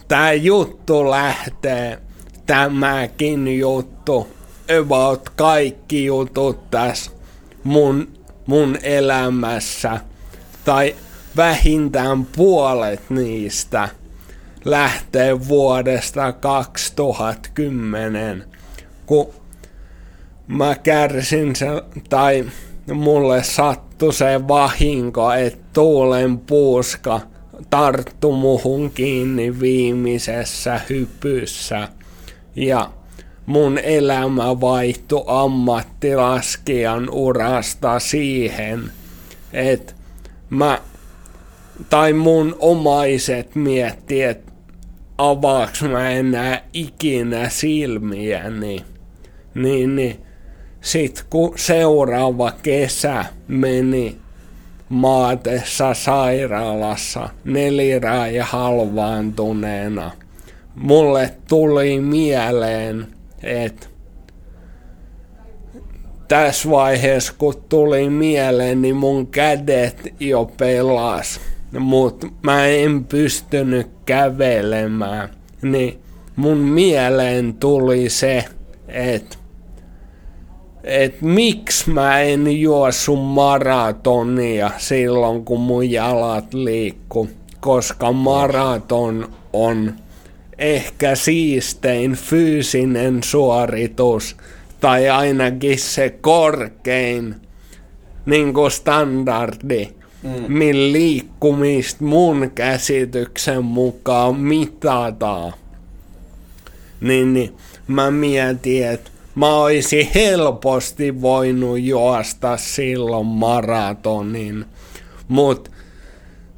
[0.09, 1.99] Tämä juttu lähtee,
[2.47, 4.29] tämäkin juttu,
[4.81, 7.11] about kaikki jutut tässä
[7.65, 8.09] mun,
[8.47, 10.01] mun elämässä,
[10.65, 10.95] tai
[11.37, 13.89] vähintään puolet niistä
[14.65, 18.45] lähtee vuodesta 2010,
[19.07, 19.31] kun
[20.47, 21.67] mä kärsin se,
[22.09, 22.45] tai
[22.95, 27.21] mulle sattui se vahinko, että tuulen puuska
[27.71, 31.89] tarttu muhun kiinni viimeisessä hypyssä.
[32.57, 32.91] Ja
[33.47, 38.91] mun elämä vaihtui ammattilaskijan urasta siihen,
[39.53, 39.93] että
[40.51, 40.81] mä
[41.91, 44.53] tai mun omaiset miettii, että
[45.19, 48.85] avaaks mä enää ikinä silmiäni.
[49.55, 50.21] Niin, niin
[50.81, 54.17] sit kun seuraava kesä meni
[54.89, 60.11] maatessa sairaalassa neliraaja halvaantuneena,
[60.77, 63.07] mulle tuli mieleen,
[63.43, 63.87] että
[66.29, 71.41] tässä vaiheessa kun tuli mieleen, niin mun kädet jo pelas,
[71.79, 75.29] mutta mä en pystynyt kävelemään.
[75.63, 75.99] Niin
[76.37, 78.45] mun mieleen tuli se,
[78.89, 79.37] että
[80.85, 87.29] et miksi mä en juossu maratonia silloin, kun mun jalat liikku,
[87.61, 89.95] koska maraton on
[90.59, 94.37] ehkä siistein fyysinen suoritus,
[94.81, 97.35] tai ainakin se korkein
[98.27, 99.89] niin kuin standardi,
[100.23, 100.53] mm.
[100.53, 105.53] millä liikkumista mun käsityksen mukaan mitataan.
[107.01, 107.55] Niin, niin
[107.87, 114.65] mä mietin, että mä olisin helposti voinut juosta silloin maratonin,
[115.29, 115.71] mutta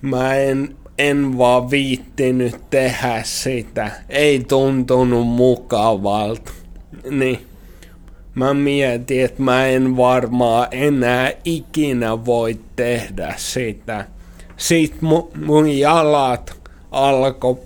[0.03, 3.91] mä en, en vaan viittinyt tehdä sitä.
[4.09, 6.53] Ei tuntunut mukavalta.
[7.11, 7.47] Niin
[8.35, 14.05] mä mietin, että mä en varmaan enää ikinä voi tehdä sitä.
[14.57, 15.09] Sitten
[15.47, 16.53] mun jalat
[16.91, 17.59] alkoi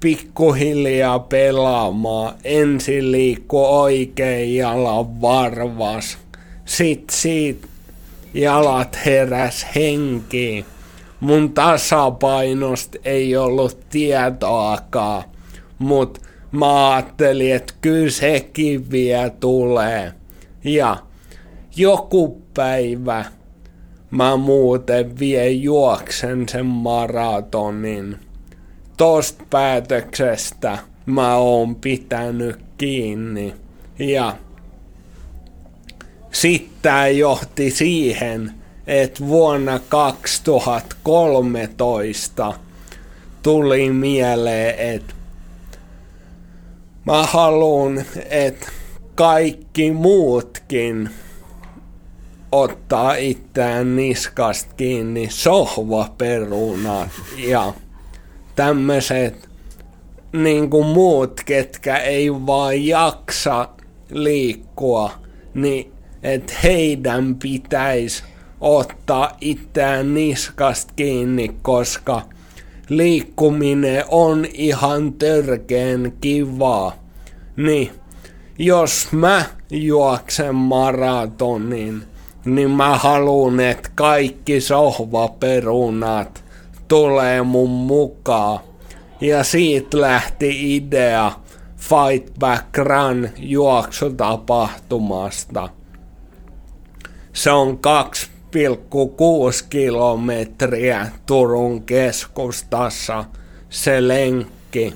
[0.00, 2.34] pikkuhiljaa pelaamaan.
[2.44, 6.18] Ensin liikku oikein jalan varvas.
[6.64, 7.68] Sitten siitä
[8.34, 10.64] jalat heräs henkiin.
[11.20, 15.22] Mun tasapainosta ei ollut tietoakaan,
[15.78, 16.20] mutta
[16.52, 20.12] mä ajattelin, että kyllä sekin vielä tulee.
[20.64, 20.96] Ja
[21.76, 23.24] joku päivä
[24.10, 28.18] mä muuten vie juoksen sen maratonin
[28.96, 33.54] tosta päätöksestä mä oon pitänyt kiinni.
[33.98, 34.36] Ja
[36.32, 38.52] sitten johti siihen,
[38.88, 42.54] että vuonna 2013
[43.42, 45.14] tuli mieleen, että
[47.04, 48.66] mä haluan, että
[49.14, 51.10] kaikki muutkin
[52.52, 57.72] ottaa itseään niskasta kiinni sohvaperunat ja
[58.56, 59.48] tämmöiset
[60.32, 63.68] niin kuin muut, ketkä ei vaan jaksa
[64.10, 65.10] liikkua,
[65.54, 68.22] niin että heidän pitäisi
[68.60, 72.22] ottaa itseään niskasta kiinni, koska
[72.88, 76.92] liikkuminen on ihan törkeen kivaa.
[77.56, 77.90] Niin,
[78.58, 82.02] jos mä juoksen maratonin,
[82.44, 86.44] niin mä haluan, että kaikki sohvaperunat
[86.88, 88.60] tulee mun mukaan.
[89.20, 91.32] Ja siitä lähti idea
[91.76, 95.68] Fight Back Run juoksutapahtumasta.
[97.32, 97.78] Se on
[98.56, 103.24] 2,6 kilometriä Turun keskustassa
[103.70, 104.94] se lenkki.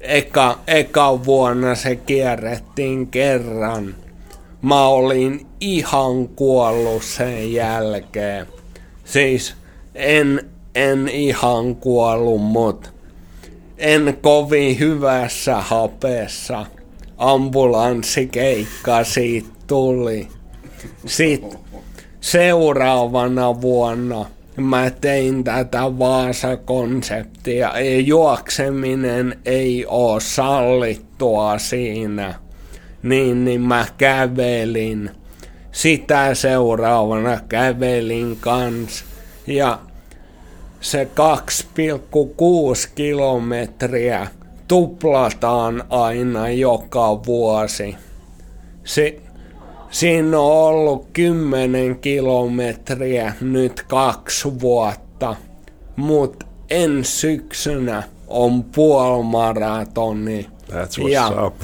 [0.00, 3.94] Eka, eka vuonna se kierrettiin kerran.
[4.62, 8.46] Mä olin ihan kuollut sen jälkeen.
[9.04, 9.54] Siis
[9.94, 12.90] en, en ihan kuollut, mutta
[13.78, 16.66] en kovin hyvässä hapessa.
[17.18, 20.28] Ambulanssikeikka siitä tuli.
[21.06, 21.58] Sitten
[22.20, 27.72] seuraavana vuonna mä tein tätä Vaasa-konseptia.
[28.04, 32.34] Juokseminen ei ole sallittua siinä.
[33.02, 35.10] niin, niin mä kävelin.
[35.72, 39.04] Sitä seuraavana kävelin kans.
[39.46, 39.78] Ja
[40.80, 44.26] se 2,6 kilometriä
[44.68, 47.96] tuplataan aina joka vuosi.
[48.84, 49.22] Si-
[49.90, 55.36] siinä on ollut 10 kilometriä nyt kaksi vuotta,
[55.96, 60.46] mutta ensi syksynä on puolimaratoni.
[60.68, 61.54] That's what's Ja- up.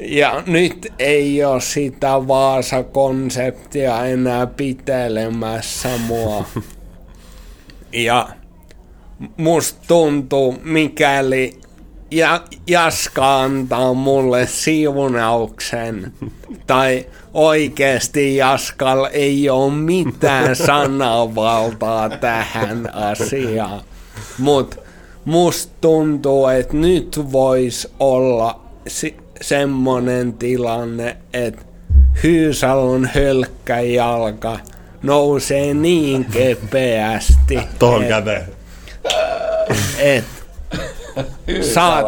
[0.00, 6.44] Ja nyt ei ole sitä Vaasa-konseptia enää pitelemässä mua.
[7.92, 8.28] Ja
[9.36, 11.60] musta tuntuu, mikäli
[12.10, 16.12] ja Jaska antaa mulle siunauksen,
[16.66, 23.80] tai oikeasti Jaskal ei ole mitään sananvaltaa tähän asiaan.
[24.38, 24.76] Mutta
[25.24, 31.62] musta tuntuu, että nyt voisi olla si- semmonen tilanne, että
[32.22, 34.58] Hyysalon hölkkäjalka
[35.02, 38.44] nousee niin kepeästi, Tohon et- käteen.
[39.98, 40.24] et
[41.60, 42.06] saat,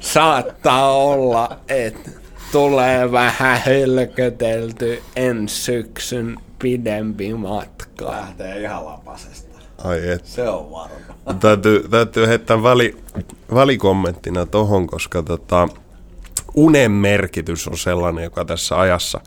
[0.00, 2.10] saattaa olla, että
[2.52, 8.04] tulee vähän hölkötelty ensi syksyn pidempi matka.
[8.04, 9.58] Lähtee ihan lapasesta.
[9.84, 10.26] Ai et.
[10.26, 10.98] Se on varma.
[11.40, 12.96] Täytyy, täytyy heittää väli,
[13.54, 15.68] välikommenttina tohon, koska tota,
[16.54, 19.20] unen merkitys on sellainen, joka tässä ajassa,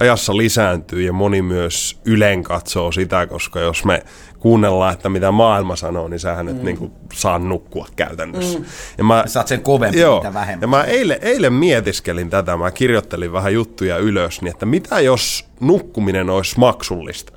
[0.00, 4.02] ajassa lisääntyy ja moni myös ylen katsoo sitä, koska jos me
[4.38, 8.58] kuunnellaan, että mitä maailma sanoo, niin sähän nyt niinku saa nukkua käytännössä.
[8.98, 10.62] Ja mä, Saat sen kovempi, Joo, mitä vähemmän.
[10.62, 15.44] ja mä eilen, eilen mietiskelin tätä, mä kirjoittelin vähän juttuja ylös, niin että mitä jos
[15.60, 17.32] nukkuminen olisi maksullista?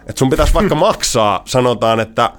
[0.00, 2.30] Että sun pitäisi vaikka maksaa, sanotaan, että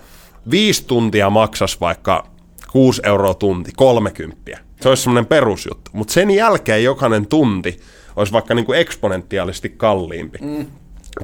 [0.51, 2.27] viisi tuntia maksas vaikka
[2.71, 4.51] 6 euroa tunti, 30.
[4.81, 5.91] Se olisi semmoinen perusjuttu.
[5.93, 7.79] Mutta sen jälkeen jokainen tunti
[8.15, 10.37] olisi vaikka niinku eksponentiaalisesti kalliimpi.
[10.41, 10.65] Mm.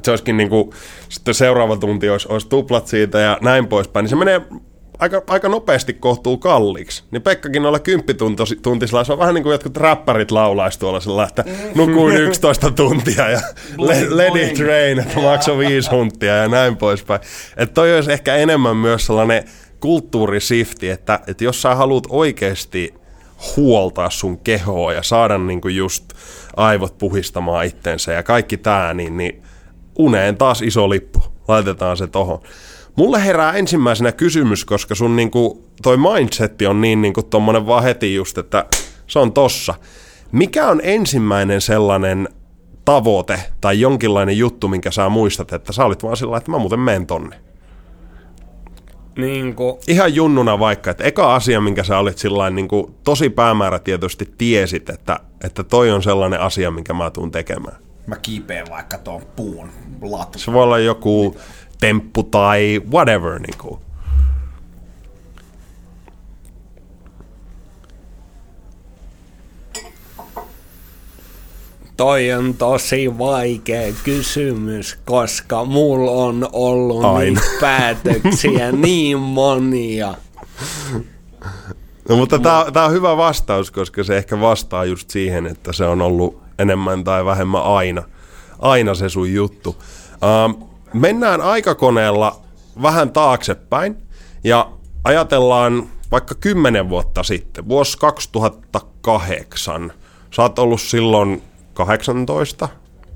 [0.02, 0.74] Se olisikin niinku,
[1.08, 4.04] sitten seuraava tunti olisi, olisi tuplat siitä ja näin poispäin.
[4.04, 4.40] Niin se menee
[4.98, 7.04] aika, aika nopeasti kohtuu kalliiksi.
[7.10, 11.44] Niin Pekkakin noilla kymppituntisilla, se on vähän niin kuin jotkut räppärit laulaisi tuolla sillä, että
[11.74, 13.40] nukuin 11 tuntia ja
[13.78, 17.20] le- let it rain, että maksoi viisi huntia ja näin poispäin.
[17.56, 19.44] Että toi olisi ehkä enemmän myös sellainen
[19.80, 22.94] kulttuurisifti, että, että jos sä haluat oikeasti
[23.56, 26.04] huoltaa sun kehoa ja saada niinku just
[26.56, 29.43] aivot puhistamaan itsensä ja kaikki tää, niin, niin
[29.98, 31.22] uneen taas iso lippu.
[31.48, 32.38] Laitetaan se tohon.
[32.96, 38.14] Mulle herää ensimmäisenä kysymys, koska sun niinku, toi mindsetti on niin niinku tommonen vaan heti
[38.14, 38.64] just, että
[39.06, 39.74] se on tossa.
[40.32, 42.28] Mikä on ensimmäinen sellainen
[42.84, 46.80] tavoite tai jonkinlainen juttu, minkä sä muistat, että sä olit vaan sillä että mä muuten
[46.80, 47.40] menen tonne?
[49.16, 53.30] Niin kuin, Ihan junnuna vaikka, että eka asia, minkä sä olit sillain niin kuin, tosi
[53.30, 57.76] päämäärätietoisesti tiesit, että, että toi on sellainen asia, minkä mä tuun tekemään.
[58.06, 59.70] Mä kiipeen vaikka tuon puun
[60.02, 60.38] latu.
[60.38, 61.36] Se voi olla joku
[61.80, 63.38] temppu tai whatever.
[63.38, 63.80] Niin kuin.
[71.96, 77.18] toi on tosi vaikea kysymys, koska mulla on ollut Aina.
[77.20, 80.14] niitä päätöksiä niin monia.
[82.08, 82.38] No, mutta
[82.72, 87.04] tämä on hyvä vastaus, koska se ehkä vastaa just siihen, että se on ollut enemmän
[87.04, 88.02] tai vähemmän aina,
[88.58, 89.76] aina se sun juttu.
[90.12, 90.62] Ähm,
[90.92, 92.40] mennään aikakoneella
[92.82, 93.96] vähän taaksepäin
[94.44, 94.70] ja
[95.04, 99.92] ajatellaan vaikka 10 vuotta sitten, vuosi 2008.
[100.30, 101.42] Sä oot ollut silloin
[101.74, 102.68] 18,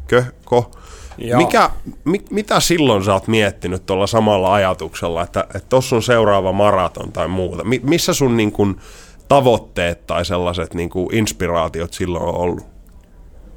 [0.07, 0.71] köhko.
[1.19, 1.39] Joo.
[1.39, 1.71] Mikä,
[2.05, 7.29] mi, mitä silloin sä oot miettinyt tuolla samalla ajatuksella, että tuossa on seuraava maraton tai
[7.29, 7.65] muuta?
[7.65, 8.81] Mi, missä sun niin kun,
[9.29, 12.67] tavoitteet tai sellaiset niin kun, inspiraatiot silloin on ollut?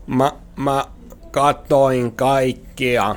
[0.08, 0.86] Mä, mä
[1.32, 3.16] katoin kaikkia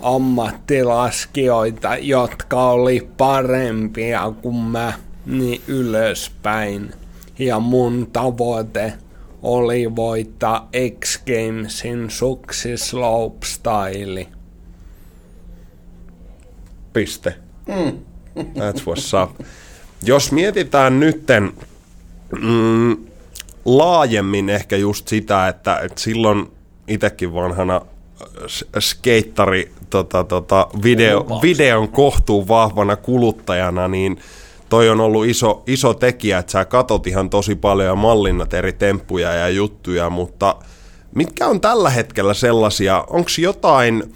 [0.00, 4.92] ammattilaskijoita, jotka oli parempia kuin mä,
[5.26, 6.94] niin ylöspäin.
[7.38, 8.92] Ja mun tavoite
[9.42, 10.68] oli voittaa
[11.00, 14.26] X Gamesin suksi slopestyle.
[16.92, 17.34] Piste.
[18.38, 19.46] That's what's up.
[20.02, 21.52] Jos mietitään nytten
[22.40, 22.96] mm,
[23.64, 26.50] laajemmin ehkä just sitä, että, että silloin
[26.88, 27.80] itsekin vanhana
[28.78, 34.18] skeittari tota, tota, video, videon kohtuun vahvana kuluttajana, niin
[34.68, 38.72] toi on ollut iso, iso tekijä, että sä katot ihan tosi paljon ja mallinnat eri
[38.72, 40.56] temppuja ja juttuja, mutta
[41.14, 44.14] mitkä on tällä hetkellä sellaisia, onko jotain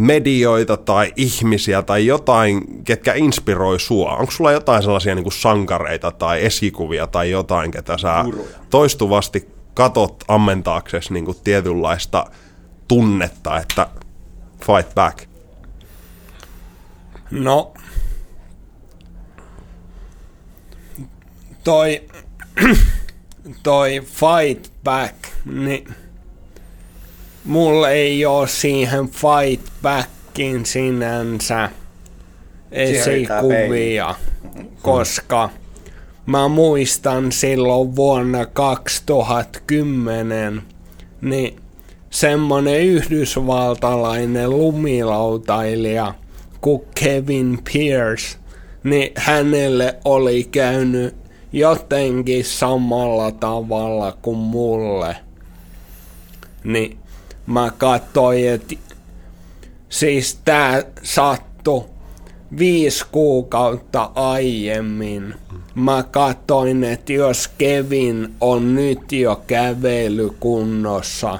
[0.00, 4.16] medioita tai ihmisiä tai jotain, ketkä inspiroi sua?
[4.16, 8.24] Onko sulla jotain sellaisia niin kuin sankareita tai esikuvia tai jotain, ketä sä
[8.70, 12.24] toistuvasti katot ammentaaksesi niin tietynlaista
[12.88, 13.86] tunnetta, että
[14.66, 15.18] fight back?
[17.30, 17.74] No,
[21.64, 22.02] toi,
[23.62, 25.94] toi fight back, niin
[27.44, 31.70] mulla ei oo siihen fight backin sinänsä
[32.72, 34.14] esikuvia,
[34.82, 35.50] koska
[36.26, 40.62] mä muistan silloin vuonna 2010,
[41.20, 41.56] niin
[42.10, 46.14] semmonen yhdysvaltalainen lumilautailija
[46.60, 48.36] kuin Kevin Pierce,
[48.84, 51.14] niin hänelle oli käynyt
[51.52, 55.16] jotenkin samalla tavalla kuin mulle.
[56.64, 56.99] Niin
[57.50, 58.74] mä katsoin, että
[59.88, 61.84] siis tää sattui
[62.58, 65.34] viisi kuukautta aiemmin.
[65.74, 71.38] Mä katsoin, että jos Kevin on nyt jo kävelykunnossa,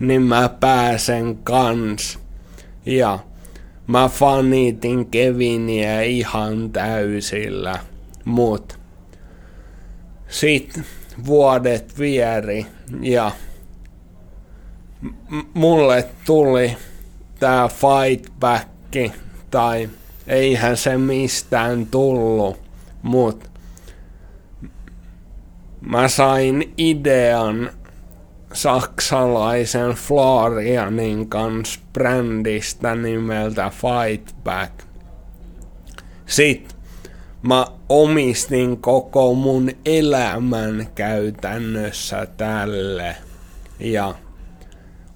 [0.00, 2.18] niin mä pääsen kans.
[2.86, 3.18] Ja
[3.86, 7.78] mä fanitin Keviniä ihan täysillä.
[8.24, 8.78] Mut
[10.28, 10.80] sit
[11.26, 12.66] vuodet vieri
[13.00, 13.30] ja
[15.54, 16.76] mulle tuli
[17.38, 18.68] tää fight back
[19.50, 19.90] tai
[20.26, 22.60] eihän se mistään tullut,
[23.02, 23.50] mut
[25.80, 27.70] mä sain idean
[28.52, 34.72] saksalaisen Florianin kanssa brändistä nimeltä Fightback.
[36.26, 36.78] Sitten
[37.42, 43.16] mä omistin koko mun elämän käytännössä tälle
[43.80, 44.14] ja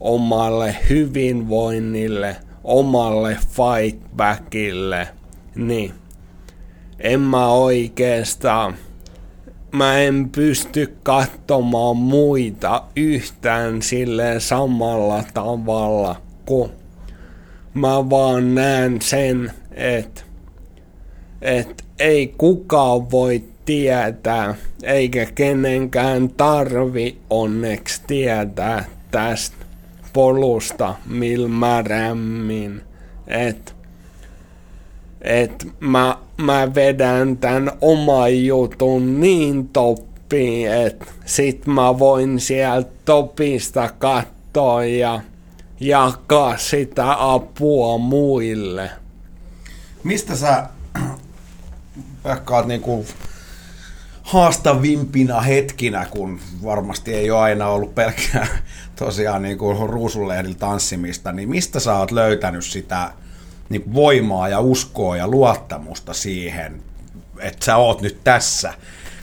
[0.01, 5.09] omalle hyvinvoinnille, omalle fightbackille,
[5.55, 5.93] niin.
[6.99, 8.77] En mä oikeastaan
[9.73, 16.71] mä en pysty katsomaan muita yhtään sille samalla tavalla, kun
[17.75, 20.23] mä vaan näen sen, että
[21.43, 29.66] et ei kukaan voi tietää, eikä kenenkään tarvi onneksi tietää tästä
[30.17, 32.83] polusta millä mä rämmin.
[33.27, 33.73] Että
[35.21, 43.91] et mä, mä vedän tän oman jutun niin toppiin, että sit mä voin sieltä topista
[43.99, 45.21] katsoa ja
[45.81, 48.91] jakaa sitä apua muille.
[50.05, 50.67] Mistä sä
[52.23, 53.07] Pekkaat niinku
[54.23, 58.47] haastavimpina hetkinä, kun varmasti ei ole aina ollut pelkkää
[58.97, 63.13] tosiaan niinku ruusunlehdillä tanssimista, niin mistä sä oot löytänyt sitä
[63.69, 66.83] niin voimaa ja uskoa ja luottamusta siihen,
[67.39, 68.75] että sä oot nyt tässä,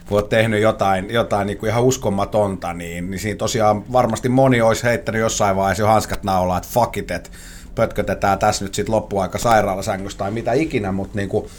[0.08, 4.62] kun oot tehnyt jotain, jotain niin kuin ihan uskomatonta, niin, niin siinä tosiaan varmasti moni
[4.62, 7.30] olisi heittänyt jossain vaiheessa jo hanskat naulaa, että fuck it, että
[7.76, 11.50] pötkötetään tässä nyt sitten loppuaika sairaalasängystä tai mitä ikinä, mutta niin kuin,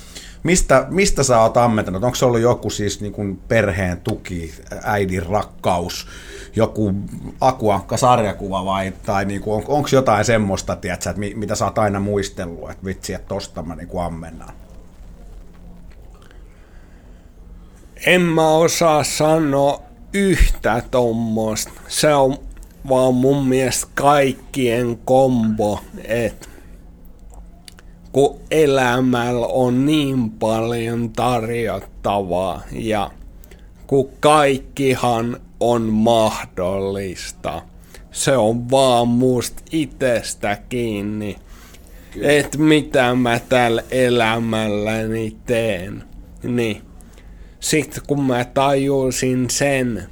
[0.45, 2.05] mistä, mistä sä oot ammentanut?
[2.05, 6.07] Onko se ollut joku siis niin kuin perheen tuki, äidin rakkaus,
[6.57, 6.92] joku
[7.40, 12.01] akuankka-sarjakuva vai tai niin kuin, on, onko jotain semmoista, tiedätkö, että mitä sä oot aina
[12.01, 14.53] muistellut, että vitsi, että tosta mä niin ammennan?
[18.07, 19.82] En mä osaa sanoa
[20.12, 21.72] yhtä tommosta.
[21.88, 22.38] Se on
[22.88, 26.49] vaan mun mielestä kaikkien kombo, että
[28.15, 33.11] kun elämällä on niin paljon tarjottavaa ja
[33.87, 37.62] kun kaikkihan on mahdollista.
[38.11, 41.37] Se on vaan musta itsestä kiinni,
[42.23, 46.05] että mitä mä tällä elämälläni teen.
[46.43, 46.83] Niin.
[47.61, 50.03] Sitten kun mä tajusin sen,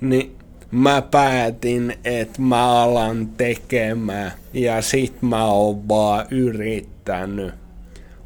[0.00, 0.36] niin
[0.70, 6.89] mä päätin, että mä alan tekemään ja sit mä oon vaan yrittänyt.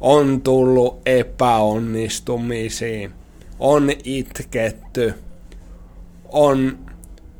[0.01, 3.09] On tullut epäonnistumisia,
[3.59, 5.13] on itketty,
[6.29, 6.77] on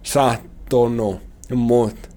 [0.04, 1.22] sattunut,
[1.56, 2.10] mutta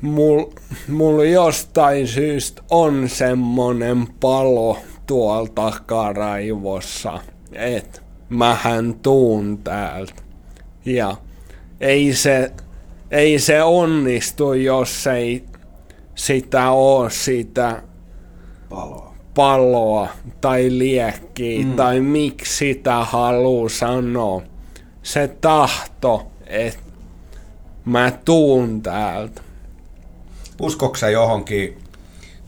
[0.00, 0.44] mul,
[0.88, 7.20] mul jostain syystä on semmonen palo tuolla takaraivossa,
[7.52, 10.22] että mähän tuun täältä.
[10.84, 11.16] Ja
[11.80, 12.52] ei se,
[13.10, 15.44] ei se onnistu, jos ei
[16.14, 17.82] sitä oo sitä
[18.72, 20.08] paloa, paloa
[20.40, 21.76] tai liekkiä mm.
[21.76, 24.42] tai miksi sitä haluaa sanoa
[25.02, 26.80] se tahto, että
[27.84, 29.42] mä tuun täältä.
[30.60, 31.78] Uskoksa johonkin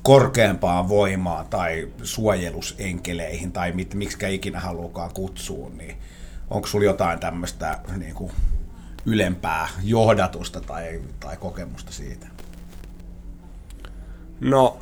[0.02, 5.96] korkeampaan voimaan tai suojelusenkeleihin tai mit, miksi ikinä haluukaan kutsua, niin
[6.50, 8.32] onko sulla jotain tämmöistä niin kuin
[9.06, 12.26] ylempää johdatusta tai, tai kokemusta siitä?
[14.40, 14.78] No,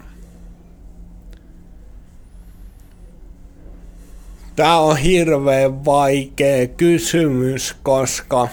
[4.57, 8.49] Tämä on hirveän vaikea kysymys, koska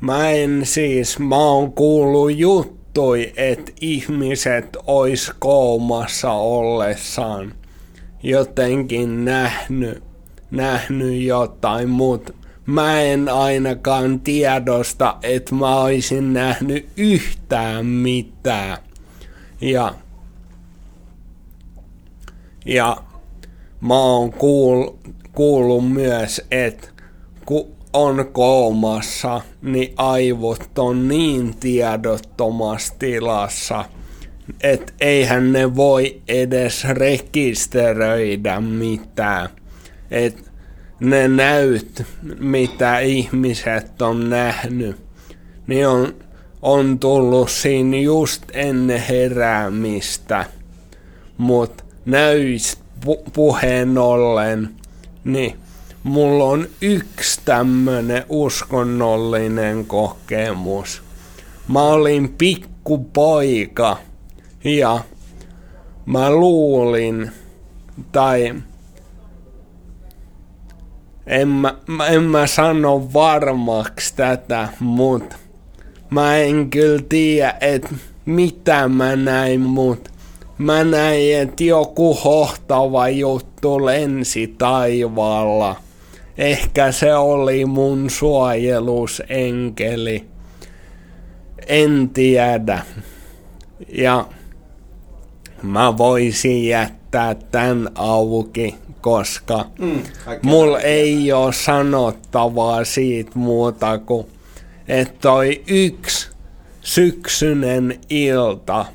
[0.00, 7.54] mä en siis, mä oon kuullut juttui, että ihmiset ois koomassa ollessaan
[8.22, 10.02] jotenkin nähnyt,
[10.50, 12.32] nähnyt jotain, mutta
[12.66, 18.78] mä en ainakaan tiedosta, että mä olisin nähnyt yhtään mitään.
[19.60, 19.94] Ja,
[22.66, 22.96] ja
[23.82, 24.90] mä oon kuul,
[25.32, 26.88] kuullut myös, että
[27.46, 33.84] kun on koomassa, niin aivot on niin tiedottomassa tilassa,
[34.62, 39.48] että eihän ne voi edes rekisteröidä mitään.
[40.10, 40.50] Et
[41.00, 42.04] ne näyt,
[42.38, 44.96] mitä ihmiset on nähnyt,
[45.66, 46.14] niin on,
[46.62, 50.44] on tullut siinä just ennen heräämistä.
[51.38, 54.70] Mutta näyistä pu- puheen ollen,
[55.24, 55.56] niin
[56.02, 61.02] mulla on yksi tämmönen uskonnollinen kokemus.
[61.68, 63.96] Mä olin pikkupoika
[64.64, 65.00] ja
[66.06, 67.32] mä luulin,
[68.12, 68.54] tai
[71.26, 71.74] en mä,
[72.08, 75.36] en mä sano varmaksi tätä, mutta
[76.10, 77.88] mä en kyllä tiedä, että
[78.26, 80.10] mitä mä näin, mutta
[80.62, 85.76] Mä näin, että joku hohtava juttu lensi taivaalla.
[86.38, 90.24] Ehkä se oli mun suojelusenkeli.
[91.66, 92.82] En tiedä.
[93.88, 94.26] Ja
[95.62, 100.02] mä voisin jättää tän auki, koska mm,
[100.42, 104.26] mulla ei ole sanottavaa siitä muuta kuin,
[104.88, 106.30] että toi yksi
[106.80, 108.84] syksynen ilta–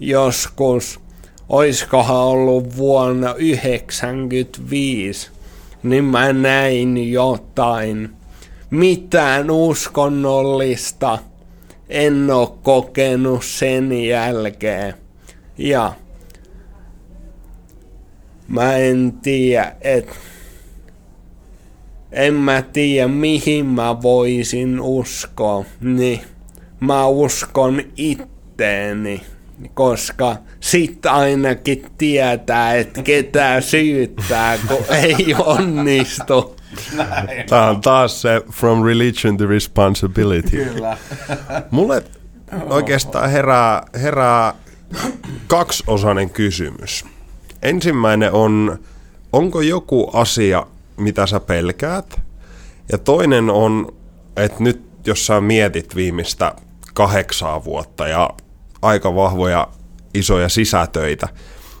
[0.00, 1.00] joskus,
[1.48, 5.30] oiskohan ollut vuonna 1995,
[5.82, 8.10] niin mä näin jotain.
[8.70, 11.18] Mitään uskonnollista
[11.88, 14.94] en oo kokenut sen jälkeen.
[15.58, 15.92] Ja
[18.48, 20.14] mä en tiedä, että
[22.12, 26.20] en mä tiedä mihin mä voisin uskoa, niin
[26.80, 29.20] mä uskon itteeni
[29.74, 36.56] koska sit ainakin tietää, että ketä syyttää, kun ei onnistu.
[37.48, 40.64] Tämä on taas se from religion to responsibility.
[40.64, 40.96] Kyllä.
[41.70, 42.02] Mulle
[42.66, 44.54] oikeastaan herää, herää
[45.46, 47.04] kaksiosainen kysymys.
[47.62, 48.78] Ensimmäinen on,
[49.32, 52.20] onko joku asia, mitä sä pelkäät?
[52.92, 53.96] Ja toinen on,
[54.36, 56.54] että nyt jos sä mietit viimeistä
[56.94, 58.30] kahdeksaa vuotta ja
[58.82, 59.68] aika vahvoja
[60.14, 61.28] isoja sisätöitä,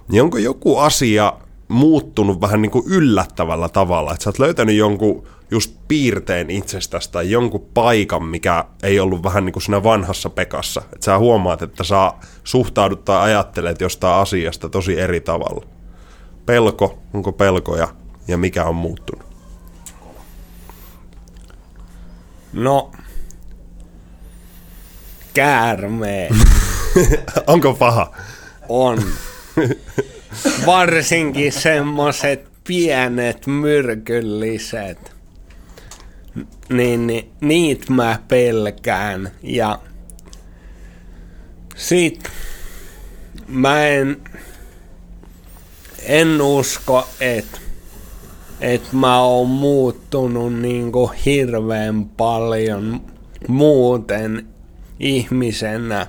[0.08, 1.32] niin onko joku asia
[1.68, 7.30] muuttunut vähän niin kuin yllättävällä tavalla, että sä oot löytänyt jonkun just piirteen itsestäsi tai
[7.30, 10.82] jonkun paikan, mikä ei ollut vähän niin kuin siinä vanhassa pekassa.
[10.92, 12.12] Että sä huomaat, että sä
[12.44, 15.66] suhtaudut tai ajattelet jostain asiasta tosi eri tavalla.
[16.46, 17.88] Pelko, onko pelkoja
[18.28, 19.26] ja mikä on muuttunut?
[22.52, 22.90] No,
[25.34, 26.36] käärmeen.
[27.46, 28.14] Onko paha?
[28.68, 29.02] On.
[30.66, 35.12] Varsinkin semmoset pienet myrkylliset.
[36.68, 39.30] Niin, niin niitä mä pelkään.
[39.42, 39.78] Ja
[41.76, 42.28] sit
[43.48, 44.16] mä en,
[46.02, 47.58] en usko, että
[48.60, 53.00] et mä oon muuttunut niinku hirveän paljon
[53.48, 54.46] muuten
[55.00, 56.06] ihmisenä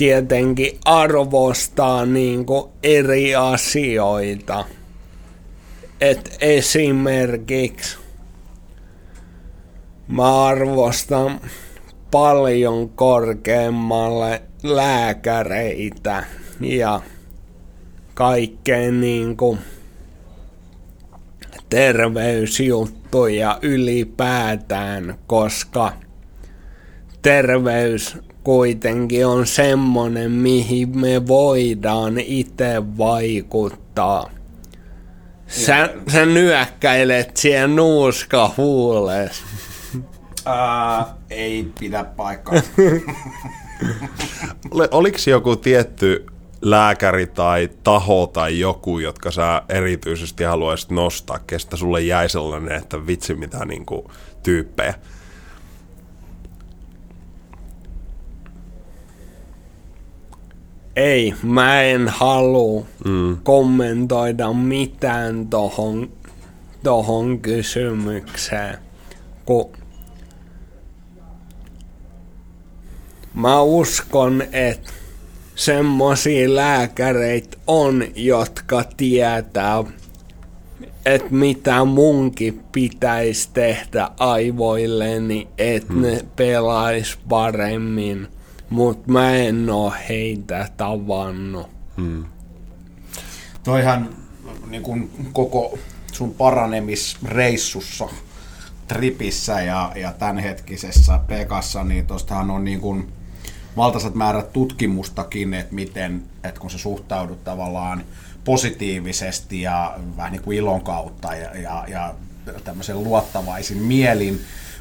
[0.00, 2.46] tietenkin arvostaa niin
[2.82, 4.64] eri asioita.
[6.00, 7.98] Et esimerkiksi
[10.08, 11.40] mä arvostan
[12.10, 16.24] paljon korkeammalle lääkäreitä
[16.60, 17.00] ja
[18.14, 19.58] kaikkea niin kuin
[21.68, 25.92] terveysjuttuja ylipäätään, koska
[27.22, 34.30] terveys kuitenkin on semmonen, mihin me voidaan itse vaikuttaa.
[35.46, 39.42] Sä, sä nyökkäilet siellä nuuska huules.
[39.94, 42.54] Uh, ei pidä paikkaa.
[44.90, 46.26] Oliko joku tietty
[46.62, 53.06] lääkäri tai taho tai joku, jotka sä erityisesti haluaisit nostaa, kestä sulle jäi sellainen, että
[53.06, 54.02] vitsi mitä niin kuin,
[54.42, 54.94] tyyppejä?
[60.96, 63.38] Ei, mä en halua mm.
[63.42, 66.12] kommentoida mitään tohon,
[66.82, 68.78] tohon kysymykseen,
[69.44, 69.70] kun
[73.34, 74.92] mä uskon, että
[75.54, 79.84] semmosia lääkäreitä on, jotka tietää,
[81.06, 86.02] että mitä munkin pitäisi tehdä aivoilleni, että hmm.
[86.02, 88.28] ne pelais paremmin,
[88.70, 91.70] mutta mä en oo heitä tavannut.
[91.96, 92.24] Hmm.
[93.64, 94.16] Toihan
[94.66, 95.78] niin kun koko
[96.12, 98.08] sun paranemisreissussa,
[98.88, 103.12] tripissä ja, ja tämänhetkisessä pekassa, niin tostahan on niin kun
[103.76, 108.04] valtaisat määrät tutkimustakin, että miten, että kun sä suhtaudut tavallaan
[108.44, 112.14] positiivisesti ja vähän niin kuin ilon kautta ja, ja, ja
[112.64, 114.40] tämmöisen luottavaisin mielin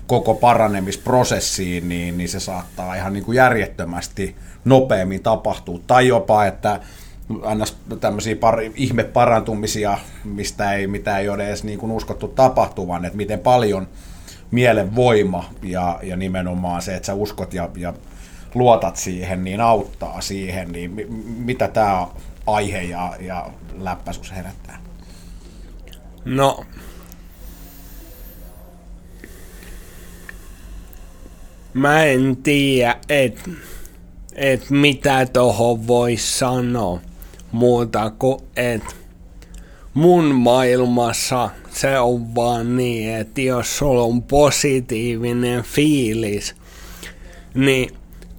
[0.10, 4.36] koko paranemisprosessiin, niin, niin se saattaa ihan niin kuin järjettömästi
[4.66, 5.80] nopeammin tapahtua.
[5.88, 6.80] Tai jopa, että
[7.44, 7.66] aina
[8.00, 13.40] tämmöisiä par, ihmeparantumisia, mistä ei, mitä ei ole edes niin kuin uskottu tapahtuvan, että miten
[13.40, 13.88] paljon
[14.52, 17.94] mielen voima ja, ja nimenomaan se, että sä uskot ja, ja
[18.56, 21.08] luotat siihen, niin auttaa siihen, niin
[21.38, 22.08] mitä tämä
[22.48, 24.80] aihe ja, ja läppäisyys herättää?
[26.26, 26.66] No,
[31.74, 33.50] mä en tiedä, että
[34.36, 37.00] et mitä tuohon voi sanoa
[37.52, 38.94] muuta kuin, että
[39.94, 46.56] mun maailmassa se on vaan niin, että jos sulla on positiivinen fiilis,
[47.54, 47.90] niin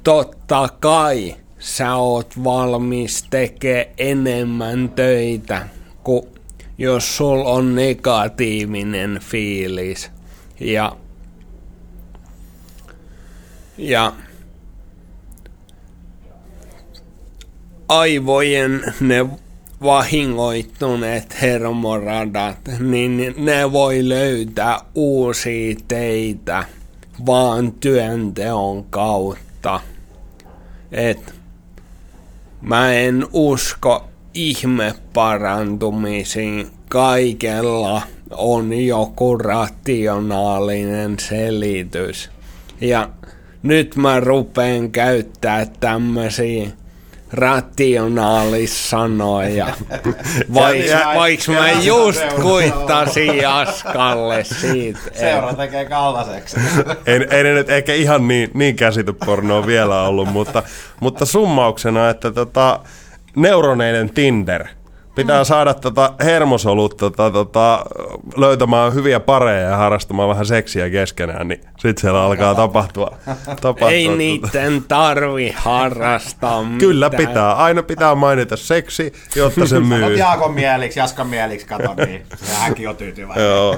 [0.05, 5.69] totta kai sä oot valmis tekemään enemmän töitä
[6.05, 6.27] kuin
[6.79, 10.11] jos sul on negatiivinen fiilis.
[10.61, 10.97] Ja
[17.89, 19.27] aivojen ne
[19.83, 26.65] vahingoittuneet hermoradat, niin ne voi löytää uusia teitä
[27.27, 29.81] vaan työnteon kautta
[30.93, 31.35] et
[32.61, 36.71] mä en usko ihme parantumisiin.
[36.89, 42.31] Kaikella on joku rationaalinen selitys.
[42.81, 43.11] Ja
[43.63, 46.69] nyt mä rupeen käyttää tämmösiä
[47.33, 49.67] rationaalissanoja.
[50.55, 55.01] Vaikka vaik mä just kuittasin Askalle siitä.
[55.21, 56.57] Seura tekee kaltaiseksi.
[57.07, 60.63] ei, ei ne nyt ehkä ihan niin, niin käsitypornoa vielä ollut, mutta,
[61.01, 62.81] mutta summauksena, että tota,
[63.37, 64.65] neuroneiden Tinder–
[65.21, 67.85] Pitää saada tota hermosolut tota, tota,
[68.37, 73.17] löytämään hyviä pareja ja harrastamaan vähän seksiä keskenään, niin sit siellä alkaa tapahtua.
[73.47, 74.17] tapahtua Ei tota.
[74.17, 76.79] niiden tarvi harrastaa mitään.
[76.79, 77.55] Kyllä pitää.
[77.55, 80.01] Aina pitää mainita seksi, jotta se myy.
[80.01, 82.23] Sanot Jaakon mieliksi, Jaskan mieliksi, kato niin.
[82.61, 83.45] Hänkin on tyytyväinen.
[83.47, 83.77] Joo.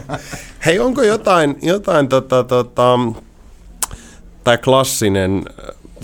[0.66, 2.98] Hei, onko jotain, jotain tota, tota,
[4.44, 5.44] tai klassinen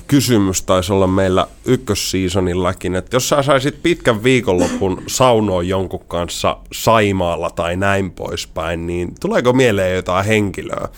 [0.07, 7.51] kysymys taisi olla meillä ykkössiisonillakin, että jos sä saisit pitkän viikonlopun saunoa jonkun kanssa Saimaalla
[7.51, 10.88] tai näin poispäin, niin tuleeko mieleen jotain henkilöä?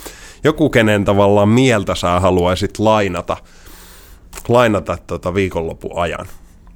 [0.44, 3.36] Joku, kenen tavallaan mieltä sä haluaisit lainata,
[4.48, 6.26] lainata tota viikonlopun ajan?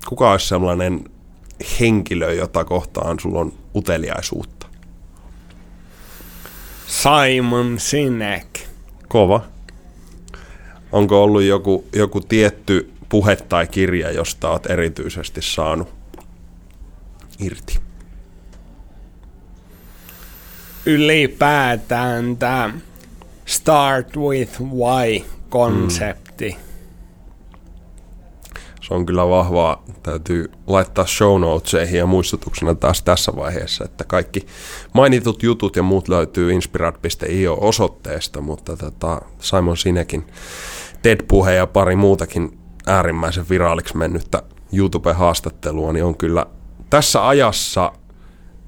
[0.09, 1.05] Kuka olisi sellainen
[1.81, 4.67] henkilö, jota kohtaan sulla on uteliaisuutta?
[6.87, 8.47] Simon Sinek.
[9.09, 9.54] Kova.
[10.95, 15.89] Onko ollut joku, joku tietty puhe tai kirja, josta olet erityisesti saanut
[17.41, 17.79] irti?
[20.87, 22.75] Ylipäätään tämä
[23.47, 26.51] Start with Why-konsepti.
[26.51, 26.65] Mm.
[28.81, 29.85] Se on kyllä vahvaa.
[30.03, 34.47] Täytyy laittaa show notesihin ja muistutuksena taas tässä vaiheessa, että kaikki
[34.93, 40.25] mainitut jutut ja muut löytyy inspirat.io osoitteesta, mutta tota Simon Sinekin
[41.05, 44.43] TED-puhe ja pari muutakin äärimmäisen viraaliksi mennyttä
[44.73, 46.47] YouTube-haastattelua, niin on kyllä
[46.91, 47.93] tässä ajassa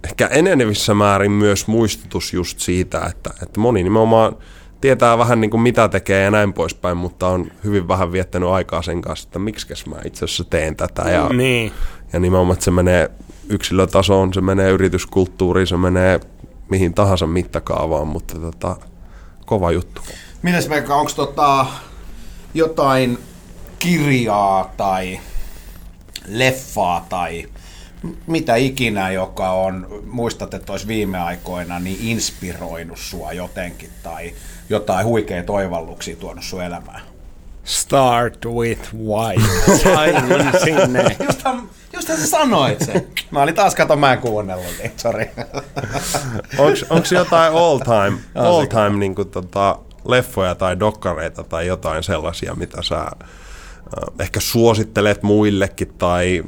[0.05, 4.37] ehkä enenevissä määrin myös muistutus just siitä, että, että moni nimenomaan
[4.81, 8.83] tietää vähän niin kuin mitä tekee ja näin poispäin, mutta on hyvin vähän viettänyt aikaa
[8.83, 11.03] sen kanssa, että miksi mä itse asiassa teen tätä.
[11.03, 11.73] Ja, niin.
[12.13, 13.11] ja nimenomaan, että se menee
[13.49, 16.21] yksilötasoon, se menee yrityskulttuuriin, se menee
[16.71, 18.77] mihin tahansa mittakaavaan, mutta tota,
[19.47, 20.01] kova juttu.
[20.43, 21.67] Mites Veikka, onko tota,
[22.57, 23.19] jotain
[23.79, 25.21] kirjaa tai
[26.29, 27.47] leffaa tai
[28.27, 34.33] mitä ikinä, joka on, muistat, että olisi viime aikoina niin inspiroinut sua jotenkin tai
[34.69, 37.01] jotain huikeita toivalluksia tuonut sun elämään?
[37.65, 39.43] Start with white.
[39.83, 40.17] Sain
[40.65, 41.17] sinne.
[41.25, 43.07] Justhan, justhan sä sanoit sen.
[43.31, 45.31] Mä olin taas, kato, mä en kuunnellut, niin sori.
[46.91, 52.55] Onko jotain all time, all time niin kuin, tota, leffoja tai dokkareita tai jotain sellaisia,
[52.55, 53.07] mitä sä
[54.21, 56.45] ehkä suosittelet muillekin tai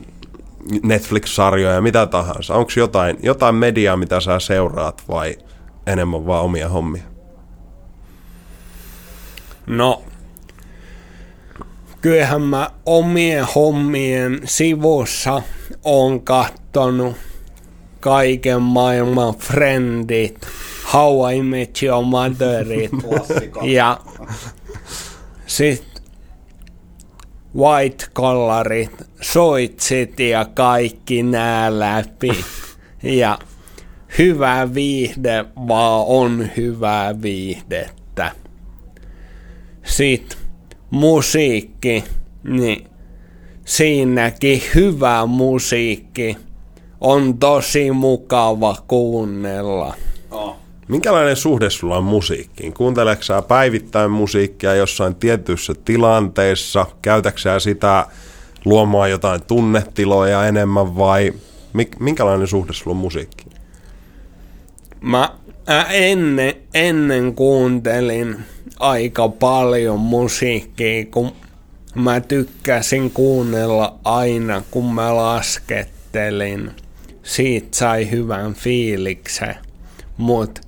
[0.83, 2.55] Netflix-sarjoja, mitä tahansa.
[2.55, 5.37] Onko jotain, jotain mediaa, mitä sä seuraat vai
[5.87, 7.03] enemmän vaan omia hommia?
[9.67, 10.03] No,
[12.01, 15.43] kyllähän mä omien hommien sivussa
[15.85, 17.17] on kattonut
[18.01, 20.47] kaiken maailman friendit,
[20.93, 22.91] How I Met Your Motherit
[23.77, 24.01] ja
[25.47, 26.03] sit
[27.57, 32.45] white collarit, soitsit ja kaikki nää läpi.
[33.03, 33.39] Ja
[34.19, 38.33] hyvä viihde vaan on hyvää viihdettä.
[39.85, 40.39] Sitten
[40.91, 42.05] musiikki,
[42.45, 42.87] niin
[43.65, 46.37] siinäkin hyvä musiikki
[47.01, 49.95] on tosi mukava kuunnella.
[50.89, 52.73] Minkälainen suhde sulla on musiikkiin?
[52.73, 56.87] Kuunteleeko sä päivittäin musiikkia jossain tietyissä tilanteissa?
[57.03, 58.07] Käytäksä sitä
[58.65, 61.33] luomaan jotain tunnetiloja enemmän vai
[62.01, 63.53] minkälainen suhde sulla on musiikkiin?
[65.01, 65.35] Mä
[65.91, 68.37] ennen, ennen kuuntelin
[68.81, 71.33] aika paljon musiikkia, kun
[71.95, 76.71] mä tykkäsin kuunnella aina, kun mä laskettelin.
[77.23, 79.55] Siitä sai hyvän fiiliksen.
[80.17, 80.68] Mut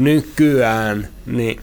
[0.00, 1.60] nykyään niin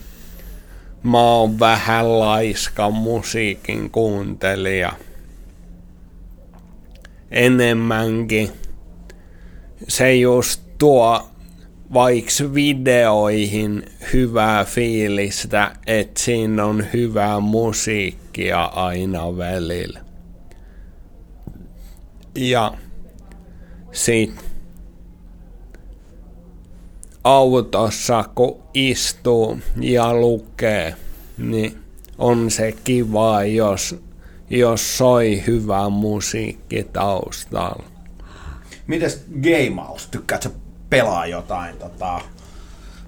[1.04, 4.94] mä oon vähän laiska musiikin kuuntelija.
[7.32, 8.52] Enemmänkin
[9.88, 11.30] se just tuo
[11.94, 20.00] vaikka videoihin hyvää fiilistä, että siinä on hyvää musiikkia aina välillä.
[22.36, 22.74] Ja
[23.92, 24.47] sit
[27.28, 30.96] autossa kun istuu ja lukee,
[31.38, 31.78] niin
[32.18, 33.96] on se kiva, jos,
[34.50, 37.84] jos soi hyvä musiikki taustalla.
[38.88, 40.08] Mites gamemaus?
[40.08, 40.50] Tykkäätkö
[40.90, 41.78] pelaa jotain.
[41.78, 42.22] Tota,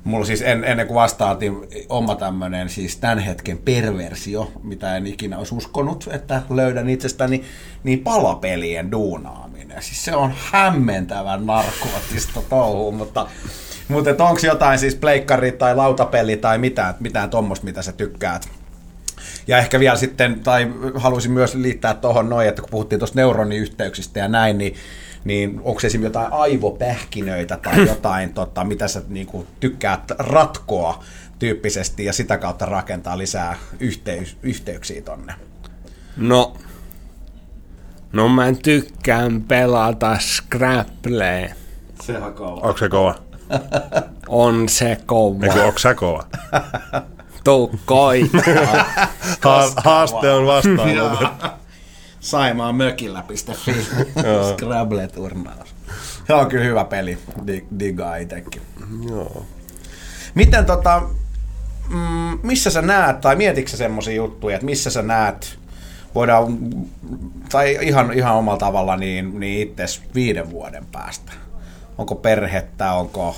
[0.04, 1.54] mulla siis en, ennen kuin vastaatiin
[1.90, 7.44] oma tämmöinen siis tämän hetken perversio, mitä en ikinä olisi uskonut, että löydän itsestäni,
[7.84, 9.84] niin palapelien duunaaminen.
[9.84, 13.28] Siis se on hämmentävän narkootista touhua, mutta
[13.90, 18.50] mutta onko jotain siis pleikkari tai lautapeli tai mitään, mitään tuommoista, mitä sä tykkäät?
[19.48, 24.20] Ja ehkä vielä sitten, tai haluaisin myös liittää tuohon noin, että kun puhuttiin tuosta neuroniyhteyksistä
[24.20, 24.76] ja näin, niin
[25.24, 31.04] niin onko esimerkiksi jotain aivopähkinöitä tai jotain, tota, mitä sä niin kuin, tykkäät ratkoa
[31.40, 35.34] tyyppisesti ja sitä kautta rakentaa lisää yhteys, yhteyksiä tonne?
[36.18, 36.58] No,
[38.14, 41.50] no mä tykkään pelata Scrabblea.
[42.02, 42.62] Se on kova.
[42.62, 43.29] Onko se kova?
[44.28, 45.46] On se kova.
[45.46, 46.24] Eikö, onko se kova?
[47.44, 48.86] Tuu koittaa.
[49.86, 51.54] Haaste on vastaan.
[52.20, 53.74] Saimaan mökillä.fi
[54.54, 55.76] Scrabble-turnaus.
[56.28, 57.18] Se on kyllä hyvä peli,
[57.80, 58.62] diggaa itekin.
[59.10, 59.46] Joo.
[60.36, 61.02] Miten tota,
[61.90, 65.60] mm, missä sä näet, tai mietitkö semmoisia juttuja, että missä sä näet,
[66.16, 66.58] voidaan,
[67.52, 71.32] tai ihan, ihan omalla tavalla, niin, niin itse viiden vuoden päästä?
[72.00, 73.36] Onko perhettä, onko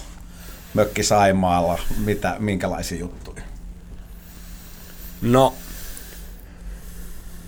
[0.73, 3.41] mökki Saimaalla, mitä, minkälaisia juttuja?
[5.21, 5.53] No,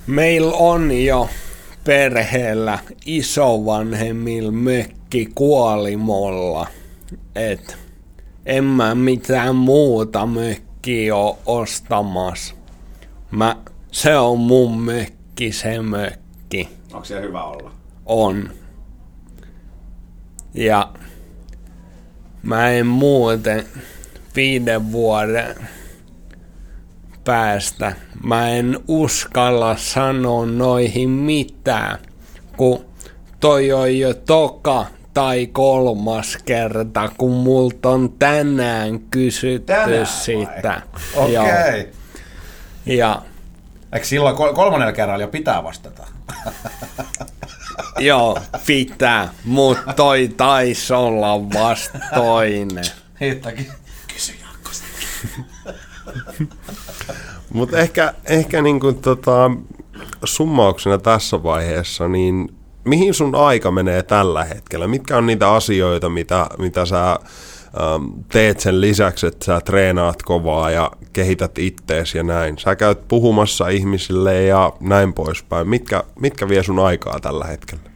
[0.08, 1.30] Meillä on jo
[1.84, 6.68] perheellä isovanhemmilla mökki kuolimolla.
[7.36, 7.78] Et
[8.46, 12.56] en mä mitään muuta mökkiä ole ostamassa.
[13.32, 13.58] Mä,
[13.92, 16.70] se on mun mökki, se mökki.
[16.94, 17.72] Onko se hyvä olla?
[18.06, 18.50] On.
[20.54, 20.94] Ja
[22.44, 23.66] mä en muuten
[24.36, 25.56] viiden vuoden
[27.24, 27.94] päästä.
[28.24, 32.00] Mä en uskalla sanoa noihin mitään,
[32.58, 32.86] kun
[33.40, 40.82] toi on jo toka tai kolmas kerta, kun multa on tänään kysytty tänään sitä.
[41.16, 41.38] Okei.
[41.38, 41.86] Okay.
[42.86, 43.22] Ja
[43.94, 46.08] Eikö silloin kol- kolmannella kerralla jo pitää vastata?
[48.00, 52.86] Joo, pitää, mutta toi taisi olla vasta toinen.
[53.20, 53.68] Heittäkin.
[54.14, 54.70] Kysy Jaakko
[57.54, 59.52] Mutta ehkä, ehkä niinku tota,
[60.24, 62.56] summauksena tässä vaiheessa, niin
[62.86, 64.88] mihin sun aika menee tällä hetkellä?
[64.88, 70.72] Mitkä on niitä asioita, mitä, mitä sä ähm, teet sen lisäksi, että sä treenaat kovaa
[70.72, 72.58] ja kehität ittees ja näin.
[72.58, 75.70] Sä käyt puhumassa ihmisille ja näin poispäin.
[75.70, 77.94] Mitkä, mitkä vie sun aikaa tällä hetkellä?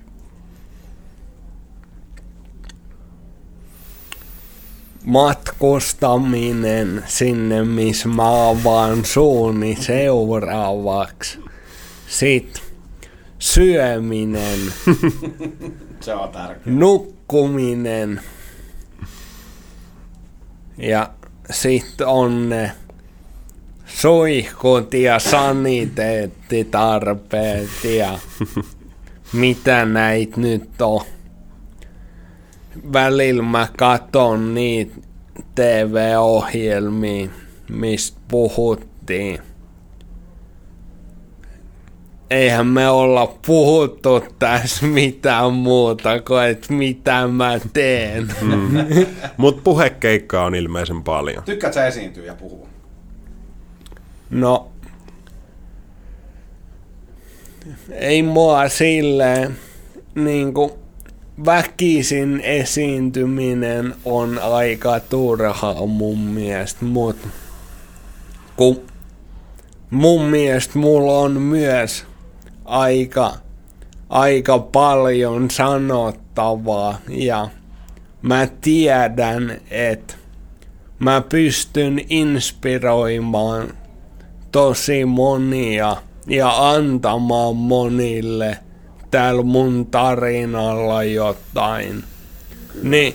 [5.08, 11.40] matkustaminen sinne, missä mä avaan suuni seuraavaksi.
[12.08, 12.64] Sitten
[13.40, 14.60] syöminen,
[16.00, 16.76] Se on tärkeää.
[16.76, 18.22] nukkuminen
[20.78, 21.10] ja
[21.50, 22.72] sitten on ne
[24.02, 28.20] suihkut ja saniteettitarpeet ja
[29.34, 31.02] mitä näitä nyt on.
[32.94, 34.96] Välillä mä katon niitä
[35.56, 37.30] TV-ohjelmia,
[37.70, 39.40] mistä puhuttiin.
[42.30, 48.28] Eihän me olla puhuttu tässä mitään muuta kuin, että mitä mä teen.
[49.38, 51.44] Mutta puhekeikkaa on ilmeisen paljon.
[51.44, 52.67] Tykkäät sä esiintyä ja puhua?
[54.30, 54.70] No,
[57.92, 59.58] ei mua silleen,
[60.16, 60.72] niin kuin
[61.46, 67.28] väkisin esiintyminen on aika turhaa mun mielestä, mutta
[68.56, 68.82] kun
[69.90, 72.06] mun mielestä mulla on myös
[72.66, 73.34] aika,
[74.10, 77.50] aika paljon sanottavaa ja
[78.22, 80.14] mä tiedän, että
[81.00, 83.74] mä pystyn inspiroimaan
[84.58, 85.96] tosi monia
[86.28, 88.58] ja antamaan monille
[89.12, 92.04] täällä mun tarinalla jotain.
[92.84, 93.14] Niin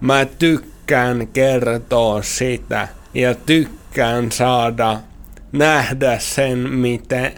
[0.00, 5.00] mä tykkään kertoa sitä ja tykkään saada
[5.52, 7.32] nähdä sen, miten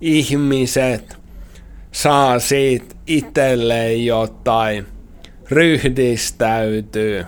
[0.00, 1.16] ihmiset
[1.92, 4.86] saa siitä itselleen jotain,
[5.50, 7.24] ryhdistäytyy.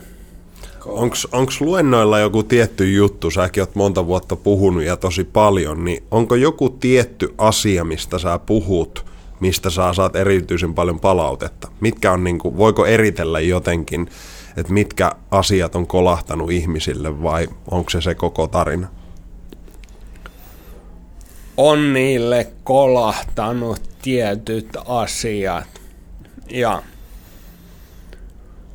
[1.32, 6.34] Onko luennoilla joku tietty juttu, säkin oot monta vuotta puhunut ja tosi paljon, niin onko
[6.34, 9.06] joku tietty asia, mistä sä puhut,
[9.40, 11.68] mistä sä saat erityisen paljon palautetta?
[11.80, 14.08] Mitkä on, niin kuin, voiko eritellä jotenkin,
[14.56, 18.88] että mitkä asiat on kolahtanut ihmisille vai onko se se koko tarina?
[21.58, 25.66] on niille kolahtanut tietyt asiat.
[26.50, 26.82] Ja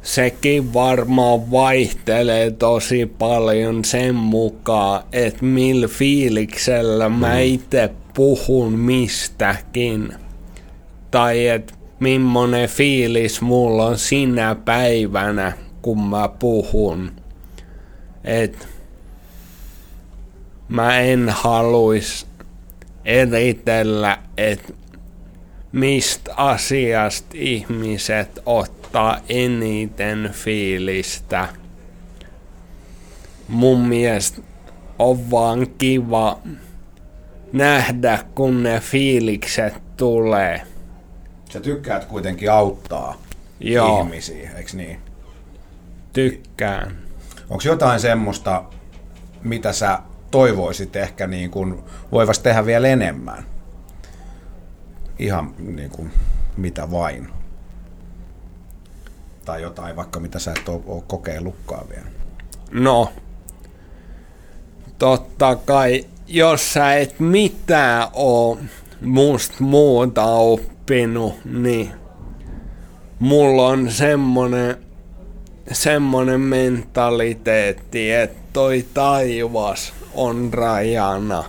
[0.03, 10.13] sekin varmaan vaihtelee tosi paljon sen mukaan, että millä fiiliksellä mä itse puhun mistäkin.
[11.11, 15.51] Tai että millainen fiilis mulla on sinä päivänä,
[15.81, 17.11] kun mä puhun.
[18.23, 18.67] Et
[20.69, 22.27] mä en haluis
[23.05, 24.73] eritellä, että
[25.71, 28.82] mistä asiasta ihmiset ottaa
[29.29, 31.47] eniten fiilistä.
[33.47, 34.41] Mun mielestä
[34.99, 36.39] on vaan kiva
[37.53, 40.61] nähdä, kun ne fiilikset tulee.
[41.49, 43.21] Sä tykkäät kuitenkin auttaa
[43.59, 43.99] Joo.
[44.01, 44.99] ihmisiä, eikö niin?
[46.13, 46.97] Tykkään.
[47.49, 48.63] Onko jotain semmoista,
[49.43, 49.99] mitä sä
[50.31, 53.45] toivoisit ehkä niin kuin voivas tehdä vielä enemmän?
[55.19, 56.11] Ihan niin kuin
[56.57, 57.42] mitä vain.
[59.45, 62.05] Tai jotain vaikka mitä sä et ole, kokeillutkaan vielä.
[62.71, 63.09] No,
[64.99, 68.57] totta kai, jos sä et mitään oo
[69.01, 71.91] musta muuta oppinut, niin
[73.19, 74.77] mulla on semmonen,
[75.71, 81.43] semmonen mentaliteetti, että toi taivas on rajana.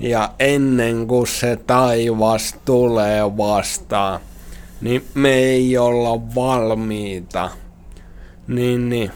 [0.00, 4.20] Ja ennen kuin se taivas tulee vastaan,
[4.82, 7.50] niin me ei olla valmiita.
[8.48, 9.10] Niin, niin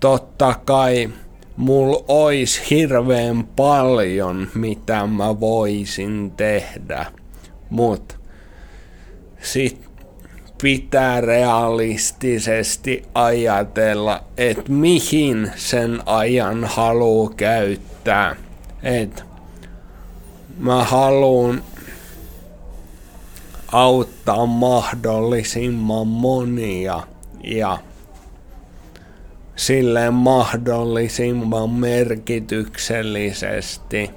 [0.00, 1.10] totta kai
[1.56, 7.06] mulla ois hirveän paljon, mitä mä voisin tehdä.
[7.70, 8.18] Mut
[9.42, 9.92] sit
[10.62, 18.36] pitää realistisesti ajatella, että mihin sen ajan haluu käyttää.
[18.82, 19.24] Et
[20.58, 21.62] mä haluun
[23.72, 27.00] auttaa mahdollisimman monia
[27.44, 27.78] ja
[29.56, 34.10] silleen mahdollisimman merkityksellisesti.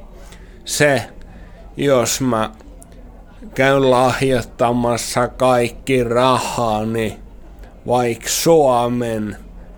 [0.65, 1.01] Se,
[1.77, 2.49] jos mä
[3.55, 7.19] käyn lahjoittamassa kaikki rahani
[7.87, 9.37] vaikka Suomen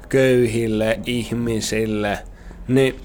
[0.09, 2.19] köyhille ihmisille,
[2.67, 3.01] niin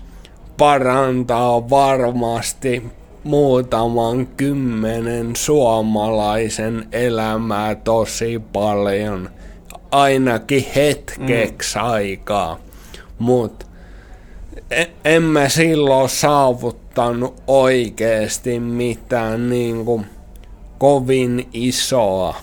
[0.57, 9.31] parantaa varmasti muutaman kymmenen suomalaisen elämää tosi paljon,
[9.91, 11.85] ainakin hetkeksi mm.
[11.85, 12.59] aikaa.
[13.19, 13.67] Mutta
[14.71, 20.07] e, en mä silloin saavuttanut oikeasti mitään niin kuin
[20.79, 22.37] kovin isoa.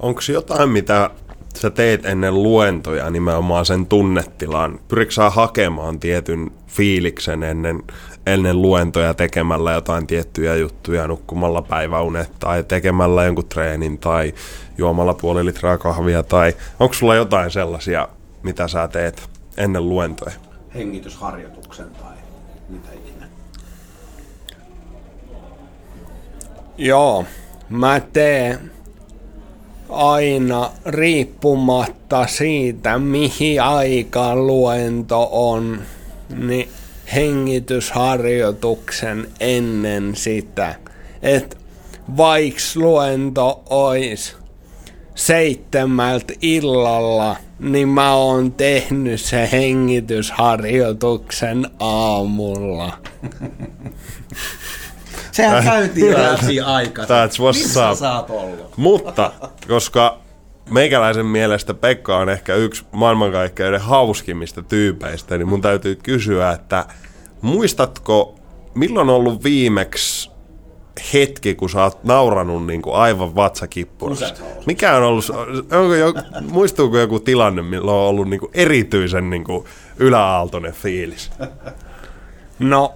[0.00, 1.10] Onko jotain, mitä
[1.56, 4.80] sä teet ennen luentoja nimenomaan sen tunnetilan?
[4.88, 7.82] Pyritkö sä hakemaan tietyn fiiliksen ennen,
[8.28, 14.34] ennen luentoja tekemällä jotain tiettyjä juttuja, nukkumalla päiväunet tai tekemällä jonkun treenin tai
[14.78, 18.08] juomalla puoli litraa kahvia tai onko sulla jotain sellaisia,
[18.42, 20.34] mitä sä teet ennen luentoja?
[20.74, 22.16] Hengitysharjoituksen tai
[22.68, 23.26] mitä ikinä.
[26.78, 27.24] Joo,
[27.68, 28.70] mä teen
[29.88, 35.78] aina riippumatta siitä, mihin aikaan luento on,
[36.36, 36.68] niin
[37.14, 40.74] hengitysharjoituksen ennen sitä.
[41.22, 41.56] Että
[42.16, 44.36] vaikka luento olisi
[45.14, 52.98] seitsemältä illalla, niin mä oon tehnyt se hengitysharjoituksen aamulla.
[55.32, 57.02] Sehän käytiin läpi aika.
[57.02, 58.00] That's what's Missä up.
[58.02, 58.76] oot ollut?
[58.76, 59.32] Mutta,
[59.68, 60.18] koska
[60.70, 66.86] meikäläisen mielestä Pekka on ehkä yksi maailmankaikkeuden hauskimmista tyypeistä, niin mun täytyy kysyä, että
[67.42, 68.34] muistatko,
[68.74, 70.30] milloin on ollut viimeksi
[71.12, 74.34] hetki, kun sä oot nauranut niin kuin aivan vatsakippurassa?
[74.66, 75.30] Mikä on ollut,
[75.72, 76.14] onko jo,
[76.50, 79.64] muistuuko joku tilanne, milloin on ollut niin kuin erityisen niin kuin
[79.98, 81.30] yläaaltoinen fiilis?
[82.58, 82.94] No,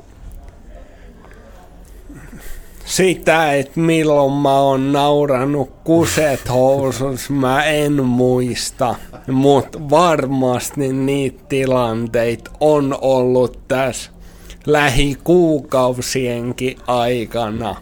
[2.92, 8.94] sitä, että milloin mä oon nauranut kuset housus, mä en muista.
[9.26, 14.10] Mutta varmasti niitä tilanteita on ollut tässä
[14.66, 17.76] lähikuukausienkin aikana.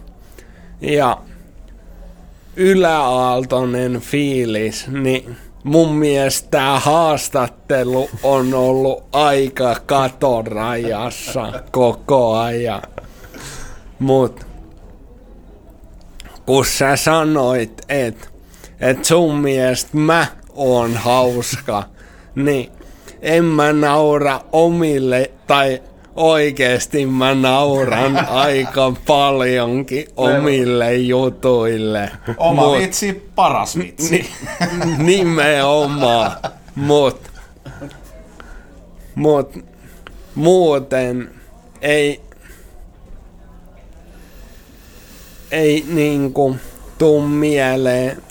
[0.81, 1.17] Ja
[2.55, 12.81] yläaaltoinen fiilis, niin mun mielestä tämä haastattelu on ollut aika katorajassa koko ajan.
[13.99, 14.50] Mut
[16.45, 18.27] kun sä sanoit, että
[18.79, 21.83] et sun mielestä mä oon hauska,
[22.35, 22.71] niin
[23.21, 25.81] en mä naura omille, tai
[26.15, 32.11] oikeesti mä nauran aika paljonkin omille jutuille.
[32.37, 34.11] Oma Mut- vitsi, paras vitsi.
[34.11, 34.29] Ni,
[35.17, 36.31] nimenomaan.
[36.75, 37.31] Mut,
[39.15, 39.53] mut
[40.35, 41.29] muuten
[41.81, 42.21] ei,
[45.51, 46.55] ei niinku
[46.97, 48.23] tuu mieleen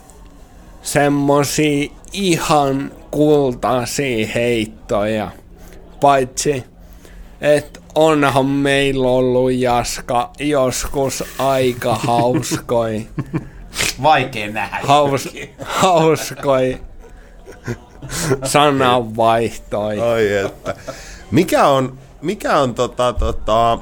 [0.83, 5.31] semmosia ihan kultaisia heittoja.
[6.01, 6.65] Paitsi,
[7.41, 13.07] että onhan meillä ollut Jaska joskus aika hauskoi
[14.03, 14.81] Vaikea nähdä.
[14.83, 15.29] haus,
[15.65, 16.81] hauskoi
[18.45, 20.01] sananvaihtoi.
[20.01, 20.75] Ai että.
[21.31, 23.79] Mikä on, mikä on tota, tota,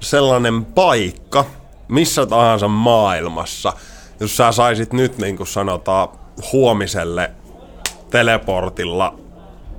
[0.00, 1.44] sellainen paikka
[1.88, 3.72] missä tahansa maailmassa,
[4.20, 6.08] jos sä saisit nyt niin kuin sanotaan
[6.52, 7.30] huomiselle
[8.10, 9.18] teleportilla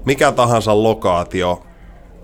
[0.06, 1.64] mikä tahansa lokaatio,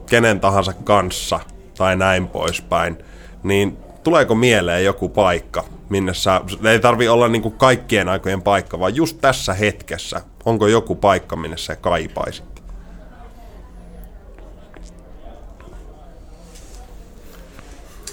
[0.10, 1.40] kenen tahansa kanssa
[1.78, 2.98] tai näin poispäin,
[3.44, 8.80] niin tuleeko mieleen joku paikka, minne sä, ei tarvi olla niin kuin kaikkien aikojen paikka,
[8.80, 12.64] vaan just tässä hetkessä, onko joku paikka, minne sä kaipaisit?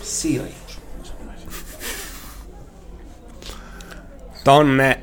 [0.02, 0.61] Sirius.
[4.44, 5.00] Tonne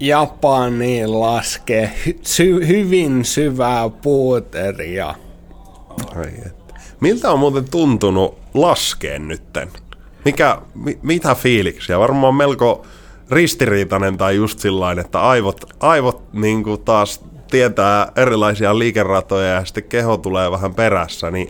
[0.00, 5.14] Japaniin laskee hy- sy- hyvin syvää puuteria.
[6.16, 6.74] Ai että.
[7.00, 9.68] Miltä on muuten tuntunut laskeen nytten?
[10.24, 11.98] Mikä, mi, mitä fiiliksiä?
[11.98, 12.86] Varmaan melko
[13.30, 20.16] ristiriitainen tai just sillain, että aivot, aivot niin taas tietää erilaisia liikeratoja ja sitten keho
[20.16, 21.48] tulee vähän perässä, niin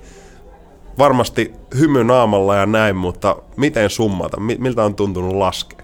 [0.98, 4.40] varmasti hymy naamalla ja näin, mutta miten summata?
[4.40, 5.77] Mi- Miltä on tuntunut laskea?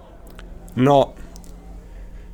[0.76, 1.14] No,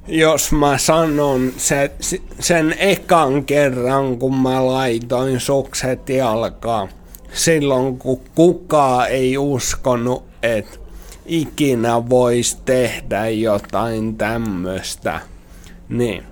[0.09, 6.89] jos mä sanon se, se- sen ekan kerran, kun mä laitoin sukset jalkaan,
[7.33, 10.79] silloin kun kukaan ei uskonut, että
[11.27, 15.21] ikinä voisi tehdä jotain tämmöistä,
[15.89, 16.25] niin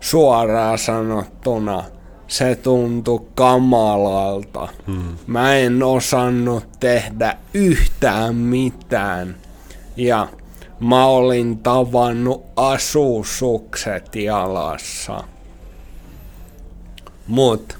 [0.00, 1.84] suoraan sanottuna
[2.28, 4.68] se tuntui kamalalta.
[4.86, 5.16] Hmm.
[5.26, 9.36] Mä en osannut tehdä yhtään mitään.
[9.96, 10.28] Ja
[10.80, 15.24] mä olin tavannut asusukset jalassa.
[17.26, 17.78] Mut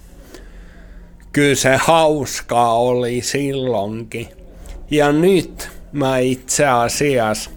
[1.33, 4.29] kyllä se hauskaa oli silloinkin.
[4.91, 7.51] Ja nyt mä itse asiassa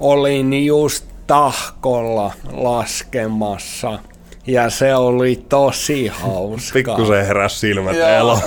[0.00, 3.98] olin just tahkolla laskemassa
[4.46, 6.72] ja se oli tosi hauska.
[6.72, 8.38] Pikkusen heräs silmät elo.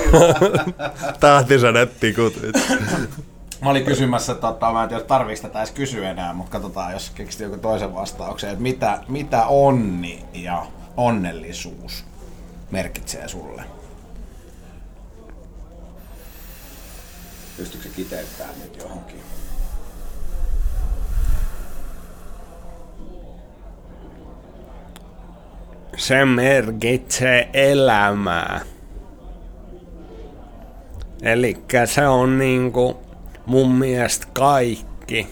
[1.20, 2.34] Tähtisen ettikut.
[3.62, 7.10] Mä olin kysymässä, tota, mä en tiedä, tarviiko tätä edes kysyä enää, mutta katsotaan, jos
[7.10, 10.66] keksit joku toisen vastauksen, että mitä, mitä onni ja
[10.98, 12.06] onnellisuus
[12.72, 13.64] merkitsee sulle?
[17.58, 19.22] Pystyykö se kiteyttämään nyt johonkin?
[25.98, 28.62] Se merkitsee elämää.
[31.22, 33.11] Eli se on niinku
[33.46, 35.28] mun mielestä kaikki.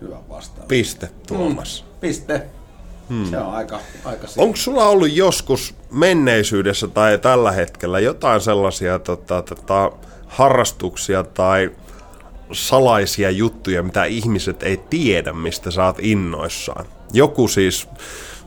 [0.00, 0.66] Hyvä vastaus.
[0.66, 1.84] Piste, Tuomas.
[2.00, 2.46] Piste.
[3.08, 3.26] Hmm.
[3.30, 9.42] Se on aika, aika Onko sulla ollut joskus menneisyydessä tai tällä hetkellä jotain sellaisia tota,
[9.42, 9.92] tota,
[10.26, 11.70] harrastuksia tai
[12.52, 16.86] salaisia juttuja, mitä ihmiset ei tiedä, mistä sä oot innoissaan?
[17.12, 17.88] Joku siis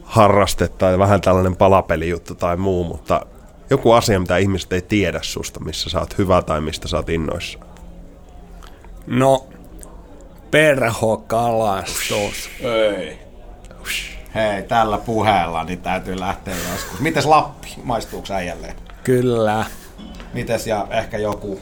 [0.03, 3.25] harraste tai vähän tällainen palapelijuttu tai muu, mutta
[3.69, 7.09] joku asia, mitä ihmiset ei tiedä susta, missä sä oot hyvä tai mistä sä oot
[7.09, 7.67] innoissaan.
[9.07, 9.47] No,
[10.51, 12.49] perhokalastus.
[12.61, 13.27] Ei.
[14.35, 16.99] Hei, tällä puheella niin täytyy lähteä joskus.
[16.99, 17.67] Mites Lappi?
[17.83, 18.75] Maistuuko äijälleen?
[19.03, 19.65] Kyllä.
[20.33, 21.61] Mites ja ehkä joku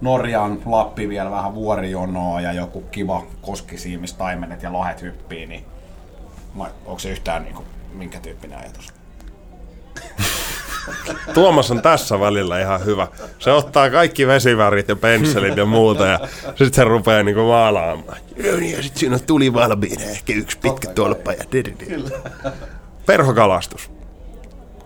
[0.00, 5.64] Norjan Lappi vielä vähän vuorijonoa ja joku kiva koskisiimis, taimenet ja lohet hyppii, niin
[6.86, 8.92] onko se yhtään niin kuin, minkä tyyppinen ajatus?
[11.34, 13.06] Tuomas on tässä välillä ihan hyvä.
[13.38, 18.18] Se ottaa kaikki vesivärit ja pensselit ja muuta ja sitten se rupeaa niinku maalaamaan.
[18.76, 21.44] Ja sitten siinä tuli valmiina ehkä yksi pitkä tolppa ja
[23.06, 23.90] Perhokalastus.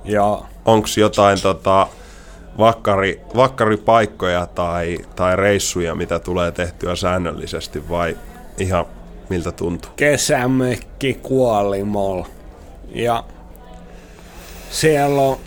[0.04, 0.46] Joo.
[0.64, 1.86] Onks jotain tota,
[2.58, 8.18] vakkari, vakkaripaikkoja tai, tai reissuja, mitä tulee tehtyä säännöllisesti vai
[8.58, 8.86] ihan
[9.28, 9.90] miltä tuntuu?
[9.96, 12.22] Kesämökki Kuolimol.
[12.94, 13.24] Ja
[14.70, 15.38] siellä on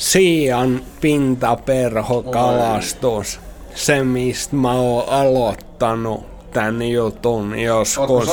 [0.00, 3.40] Siian pintaperhokalastus.
[3.74, 8.30] Se, mistä mä oon aloittanut tän jutun joskus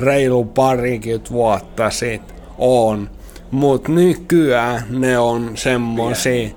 [0.00, 3.10] reilu parikymmentä vuotta sitten on.
[3.50, 6.48] Mut nykyään ne on semmosia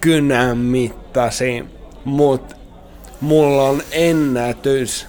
[0.00, 1.64] kynän mittaisia.
[2.04, 2.56] Mut
[3.20, 5.06] mulla on ennätys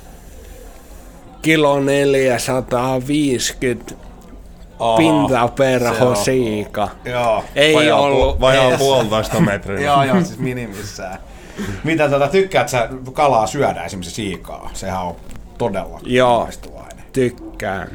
[1.42, 4.09] kilo 450
[4.98, 6.90] pintaperho siika.
[7.06, 7.44] Joo.
[7.56, 9.82] Ei vajaa ollut pu- vajaa puolitoista metriä.
[9.82, 11.20] joo, joo, siis minimissään.
[11.84, 14.70] Mitä tota, tykkäät sä kalaa syödä esimerkiksi siikaa?
[14.74, 15.16] Sehän on
[15.58, 16.40] todella Joo.
[16.44, 17.04] maistuvainen.
[17.14, 17.92] Tykkään.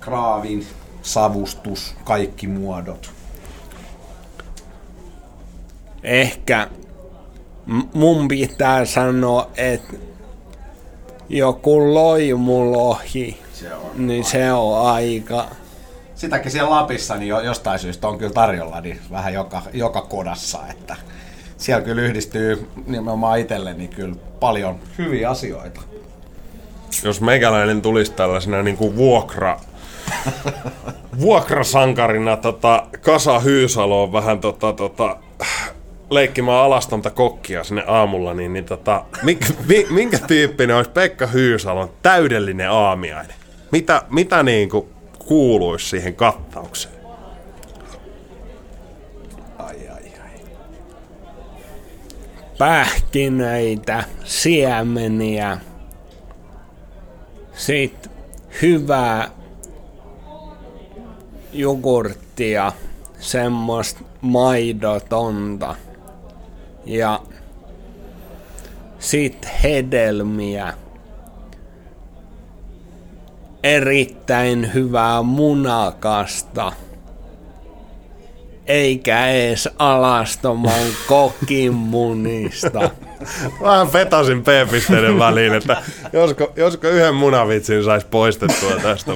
[0.00, 0.66] Kraavin,
[1.02, 3.10] savustus, kaikki muodot.
[6.02, 6.68] Ehkä
[7.94, 9.96] mun pitää sanoa, että
[11.28, 14.06] joku loimulohi, Se on.
[14.06, 15.46] niin se on aika...
[16.20, 20.58] Sitäkin siellä Lapissa niin jo, jostain syystä on kyllä tarjolla niin vähän joka, joka kodassa,
[20.70, 20.96] että
[21.56, 25.80] siellä kyllä yhdistyy nimenomaan itselleni kyllä paljon hyviä asioita.
[27.04, 29.60] Jos meikäläinen tulisi tällaisena niin kuin vuokra,
[31.20, 35.16] vuokrasankarina tota, Kasa Hyysaloon vähän tota, tota,
[36.10, 41.90] leikkimään alastonta kokkia sinne aamulla, niin, niin tota, minkä, mi, minkä tyyppinen olisi Pekka Hyysalon
[42.02, 43.36] täydellinen aamiainen?
[43.72, 44.86] Mitä, mitä niin kuin
[45.30, 46.94] kuuluisi siihen kattaukseen?
[49.58, 50.40] Ai ai ai.
[52.58, 55.58] pähkinöitä, siemeniä,
[57.54, 58.10] sit
[58.62, 59.30] hyvää
[61.52, 62.72] jogurttia,
[63.18, 65.76] semmoista maidotonta
[66.84, 67.20] ja
[68.98, 70.74] sit hedelmiä.
[73.62, 76.72] Erittäin hyvää munakasta
[78.66, 82.90] eikä ees alastoman kokin munista.
[83.62, 85.82] Vähän petasin P-pisteiden väliin, että
[86.12, 89.12] josko, josko yhden munavitsin saisi poistettua tästä.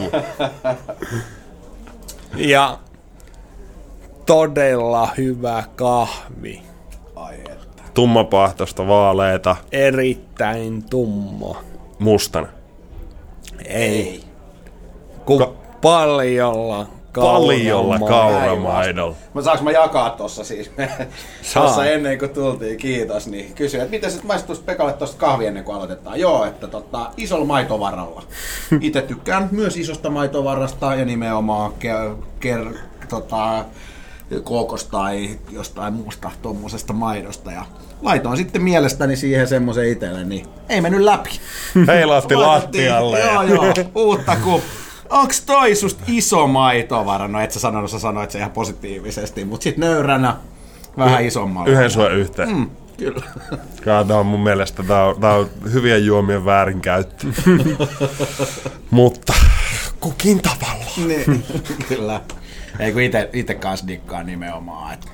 [2.36, 2.78] Ja
[4.26, 6.62] todella hyvä kahvi.
[7.16, 7.82] Ai että.
[7.94, 11.56] Tummapahtoista, vaaleita, Erittäin tummo.
[11.98, 12.48] mustana.
[13.64, 14.24] Ei.
[15.26, 18.46] Kun paljolla Paljolla kauramaalla.
[18.46, 19.16] kauramaidolla.
[19.34, 20.70] Mä saanko mä jakaa tossa siis?
[21.42, 21.62] Saa.
[21.66, 25.64] tossa ennen kuin tultiin, kiitos, niin kysyin, että miten se maistuisi Pekalle tosta kahvi ennen
[25.64, 26.20] kuin aloitetaan.
[26.20, 28.22] Joo, että tota, isolla maitovaralla.
[28.80, 32.78] Itse tykkään myös isosta maitovarasta ja nimenomaan ke- ker-
[33.08, 33.64] tota,
[34.44, 37.52] kookos tai jostain muusta tuommoisesta maidosta.
[37.52, 37.64] Ja
[38.02, 41.30] laitoin sitten mielestäni siihen semmoisen itselle, niin ei mennyt läpi.
[41.86, 43.20] Heilahti lattialle.
[43.20, 43.64] Joo, joo,
[44.06, 44.60] uutta ku.
[45.10, 47.28] Onks toi sust iso maitovara?
[47.28, 50.36] No et sä sanonut, sä sanoit se ihan positiivisesti, mut sit nöyränä
[50.98, 51.70] vähän isommalla.
[51.70, 52.56] Yhden sua yhteen.
[52.56, 52.70] Mm.
[52.96, 53.22] Kyllä.
[53.84, 57.26] Tämä on mun mielestä tää on, tää on hyvien juomien väärinkäyttö.
[58.90, 59.34] Mutta
[60.00, 60.84] kukin tavalla.
[61.06, 61.44] niin,
[61.88, 62.20] kyllä.
[62.78, 64.94] Ei kun ite, ite kans dikkaan nimenomaan.
[64.94, 65.06] Et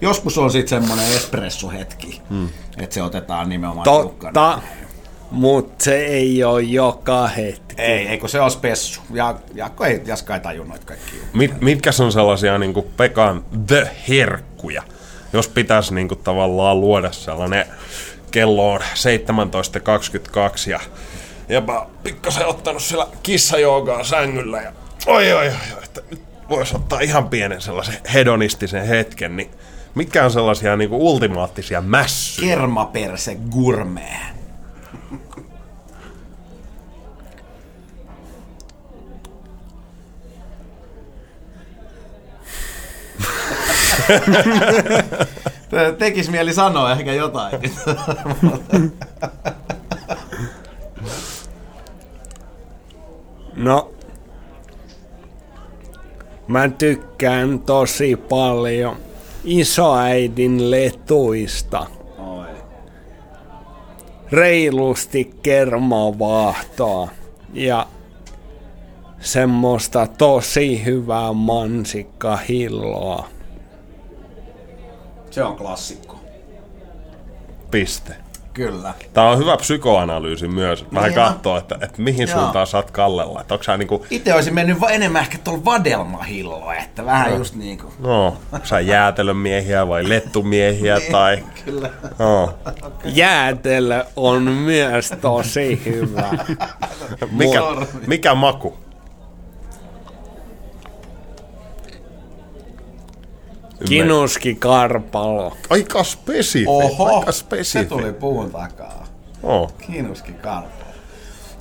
[0.00, 2.48] joskus on sit semmonen espressohetki, mm.
[2.78, 4.32] että se otetaan nimenomaan tiukkana.
[4.32, 4.62] Totta,
[5.32, 7.74] mutta se ei ole joka hetki.
[7.78, 9.00] Ei, ei kun se on spessu.
[9.12, 11.12] Ja, Jaakko ei, Jaska ei tajunnut noita kaikki.
[11.32, 14.82] Mit, mitkä on sellaisia niin kuin Pekan the-herkkuja,
[15.32, 17.66] jos pitäisi niin kuin, tavallaan luoda sellainen
[18.30, 20.80] kello on 17.22 ja
[21.48, 24.72] jopa pikkasen ottanut siellä kissajoogaa sängyllä ja
[25.06, 29.50] oi oi oi, oi että nyt voisi ottaa ihan pienen sellaisen hedonistisen hetken, niin
[29.94, 32.48] mitkä on sellaisia niin kuin ultimaattisia mässyjä?
[32.48, 34.41] Kermaperse gourmet.
[45.98, 47.52] Tekis mieli sanoa ehkä jotain.
[53.56, 53.90] No,
[56.48, 58.96] mä tykkään tosi paljon
[59.44, 61.86] isoäidin letuista.
[62.18, 62.46] Oi.
[64.32, 67.08] Reilusti kermavaahtoa
[67.52, 67.86] ja
[69.20, 73.28] semmoista tosi hyvää mansikkahilloa.
[75.32, 76.20] Se on klassikko.
[77.70, 78.16] Piste.
[78.54, 78.94] Kyllä.
[79.12, 80.86] Tämä on hyvä psykoanalyysi myös.
[80.94, 82.38] Vähän Niin katsoa, että, että mihin Joo.
[82.40, 83.40] suuntaan sä oot kallella.
[83.40, 87.54] Että onko sä niinku, Itse olisin mennyt va- enemmän ehkä tuolla vadelmahilloa, että vähän just
[87.54, 87.92] niinku.
[87.98, 91.44] no, onko sä jäätelömiehiä vai lettumiehiä tai...
[91.64, 91.90] Kyllä.
[92.18, 92.54] No.
[93.04, 96.30] Jäätelö on myös tosi hyvä.
[97.30, 97.60] Mikä,
[98.06, 98.78] mikä maku?
[103.88, 105.56] Kinuski Karpalo.
[105.70, 106.64] Aika spesifi.
[106.68, 107.84] Oho, aika se spesifi.
[107.84, 109.06] tuli puun takaa.
[109.42, 109.72] Oh.
[109.86, 110.82] Kiinnoskin karpaa.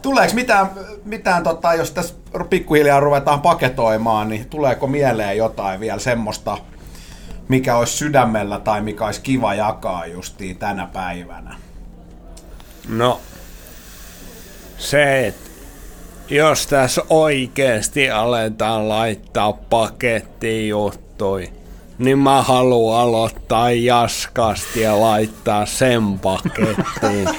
[0.01, 0.69] Tuleeko mitään,
[1.05, 2.13] mitään tota, jos tässä
[2.49, 6.57] pikkuhiljaa ruvetaan paketoimaan, niin tuleeko mieleen jotain vielä semmoista,
[7.47, 11.55] mikä olisi sydämellä tai mikä olisi kiva jakaa justiin tänä päivänä?
[12.89, 13.19] No,
[14.77, 15.49] se, että
[16.29, 21.53] jos tässä oikeasti aletaan laittaa pakettiin juttui,
[22.01, 27.29] niin mä haluan aloittaa jaskasti ja laittaa sen pakettiin.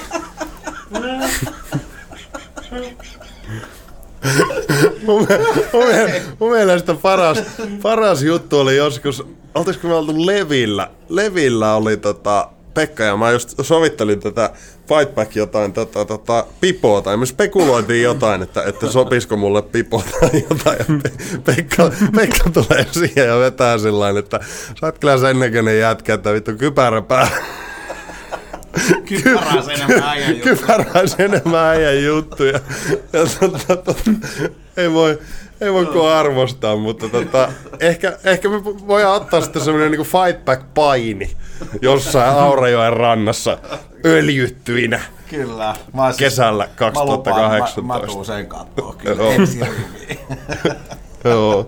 [5.06, 7.39] Mun, mielestä- mun mielestä paras,
[7.82, 9.22] paras juttu oli joskus,
[9.55, 10.90] oltisko me oltu Levillä?
[11.09, 14.50] Levillä oli tota, Pekka ja mä just sovittelin tätä
[14.88, 20.44] Fightback jotain tota, tota, pipoa, tai me spekuloitiin jotain, että, että sopisiko mulle pipo tai
[20.50, 20.78] jotain.
[20.78, 24.40] Ja Pe- Pekka, Pekka tulee siihen ja vetää sillä että
[24.80, 27.28] sä oot kyllä sen näköinen jätkä, että vittu kypärä pää.
[29.08, 30.48] Kypärää sen enemmän äijän juttu.
[30.48, 32.60] Kypärä olisi enemmän äijän juttuja.
[33.12, 34.10] Ja tota, tota,
[34.76, 35.18] ei voi,
[35.62, 37.48] ei voi kuin arvostaa, mutta tota,
[37.80, 41.36] ehkä, ehkä me voidaan ottaa sitten semmoinen niinku fightback-paini
[41.82, 43.59] jossain Aurajoen rannassa
[44.05, 45.74] öljyttyinä Kyllä.
[45.94, 48.06] Mä siis- kesällä Mä lupaan, mä, mä 2018.
[48.12, 49.22] tuun sen kattoo kyllä.
[51.24, 51.66] Joo.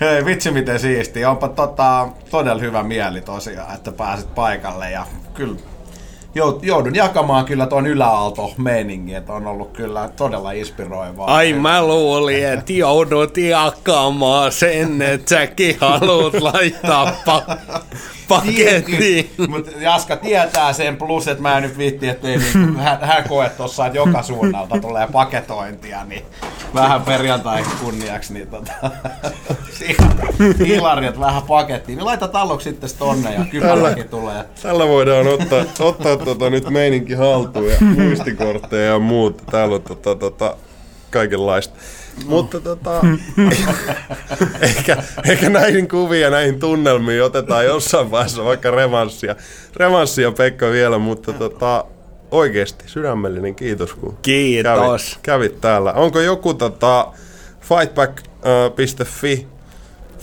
[0.00, 1.24] Hei, vitsi miten siisti.
[1.24, 5.56] Onpa tota, todella hyvä mieli tosiaan, että pääsit paikalle ja kyllä
[6.62, 11.34] joudun jakamaan kyllä tuon yläaalto meiningin, että on ollut kyllä todella inspiroivaa.
[11.34, 17.80] Ai mä luulin, että joudut jakamaan sen, että säkin haluat laittaa pa-
[18.28, 19.30] pakettiin.
[19.48, 23.48] Mutta Jaska tietää sen, plus että mä en nyt viitti, ettei niin, hän, hän koe
[23.48, 26.22] tuossa, että joka suunnalta tulee paketointia, niin
[26.74, 28.72] vähän perjantai kunniaksi, niin tota,
[30.66, 31.96] hilarit vähän pakettiin.
[31.96, 34.44] Niin laita talloksi sitten tonne ja kypäräkin tulee.
[34.62, 39.42] Tällä voidaan ottaa, ottaa tota nyt meininki haltuun ja muistikortteja ja muut.
[39.50, 40.56] Täällä on tota, tota,
[41.10, 41.74] kaikenlaista.
[42.26, 43.00] Mutta tota,
[44.60, 44.96] ehkä,
[45.28, 49.36] ehkä näihin kuviin ja näihin tunnelmiin otetaan jossain vaiheessa vaikka revanssia.
[49.76, 51.84] Revanssia Pekka vielä, mutta tota,
[52.30, 55.18] oikeasti sydämellinen kiitos kun Kiitos.
[55.22, 55.92] Kävit, kävit täällä.
[55.92, 57.12] Onko joku tota,
[57.60, 58.22] Fightback
[58.78, 59.53] Instagram.fi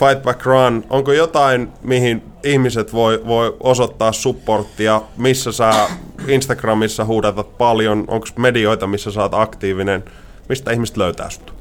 [0.01, 5.87] Fight Back Run, onko jotain, mihin ihmiset voi, voi osoittaa supporttia, missä sä
[6.27, 10.03] Instagramissa huudatat paljon, onko medioita, missä sä oot aktiivinen,
[10.49, 11.53] mistä ihmiset löytää sut?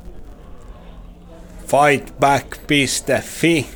[1.66, 3.66] Fightback.fi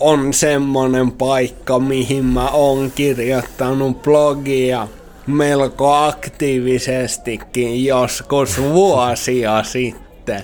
[0.00, 4.88] on semmonen paikka, mihin mä oon kirjoittanut blogia
[5.26, 10.42] melko aktiivisestikin joskus vuosia sitten.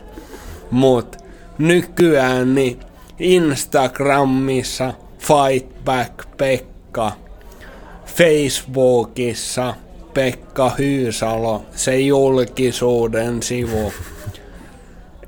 [0.70, 1.16] Mut
[1.58, 2.80] nykyään niin
[3.22, 7.12] Instagramissa Fightback Pekka,
[8.06, 9.74] Facebookissa
[10.14, 13.92] Pekka Hyysalo, se julkisuuden sivu.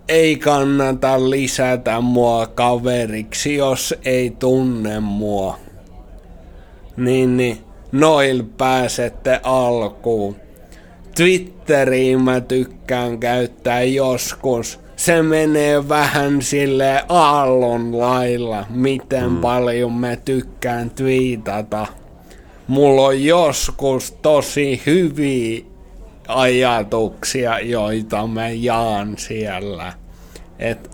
[0.08, 5.58] Ei kannata lisätä mua kaveriksi, jos ei tunne mua.
[6.96, 7.58] Niin, niin
[7.92, 10.36] noil pääsette alkuun.
[11.14, 19.36] Twitteriin mä tykkään käyttää joskus se menee vähän sille aallon lailla, miten mm.
[19.40, 21.86] paljon mä tykkään twiitata.
[22.68, 25.64] Mulla on joskus tosi hyviä
[26.28, 29.92] ajatuksia, joita mä jaan siellä.
[30.58, 30.90] Et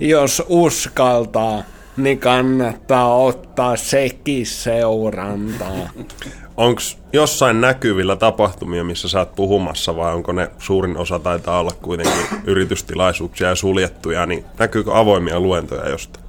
[0.00, 1.62] jos uskaltaa,
[1.96, 5.90] niin kannattaa ottaa sekin seurantaa.
[6.58, 6.80] Onko
[7.12, 12.26] jossain näkyvillä tapahtumia, missä sä oot puhumassa, vai onko ne suurin osa taitaa olla kuitenkin
[12.46, 16.24] yritystilaisuuksia ja suljettuja, niin näkyykö avoimia luentoja jostain?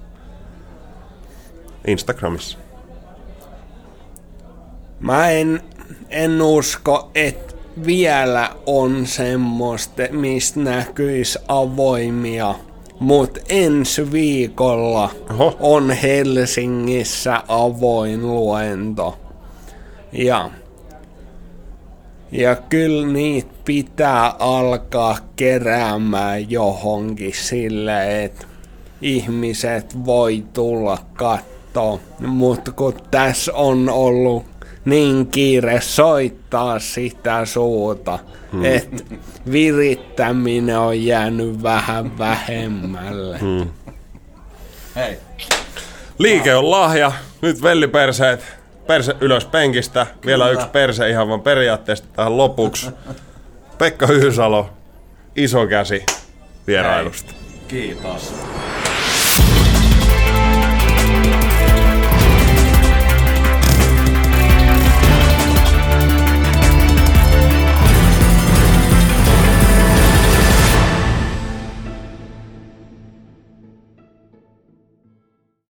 [1.87, 2.57] Instagramissa.
[4.99, 5.61] Mä en,
[6.09, 12.55] en usko, että vielä on semmoista, mistä näkyisi avoimia.
[12.99, 15.57] Mutta ensi viikolla Oho.
[15.59, 19.28] on Helsingissä avoin luento.
[20.11, 20.49] Ja,
[22.31, 28.45] ja kyllä niitä pitää alkaa keräämään johonkin sille, että
[29.01, 31.99] ihmiset voi tulla katsoa.
[32.19, 34.45] Mutta kun tässä on ollut
[34.85, 38.19] niin kiire soittaa sitä suuta,
[38.51, 38.65] hmm.
[38.65, 39.03] että
[39.51, 43.39] virittäminen on jäänyt vähän vähemmälle.
[43.39, 43.67] Hmm.
[44.95, 45.17] Hei.
[46.19, 47.11] Liike on lahja.
[47.41, 48.58] Nyt velliperseet
[48.89, 50.07] perse ylös penkistä.
[50.25, 50.53] Vielä Kyllä.
[50.53, 52.89] yksi perse ihan vaan periaatteesta tähän lopuksi.
[53.77, 54.69] Pekka Hyysalo,
[55.35, 56.05] iso käsi
[56.67, 57.33] vierailusta.
[57.33, 57.59] Hei.
[57.67, 58.33] Kiitos.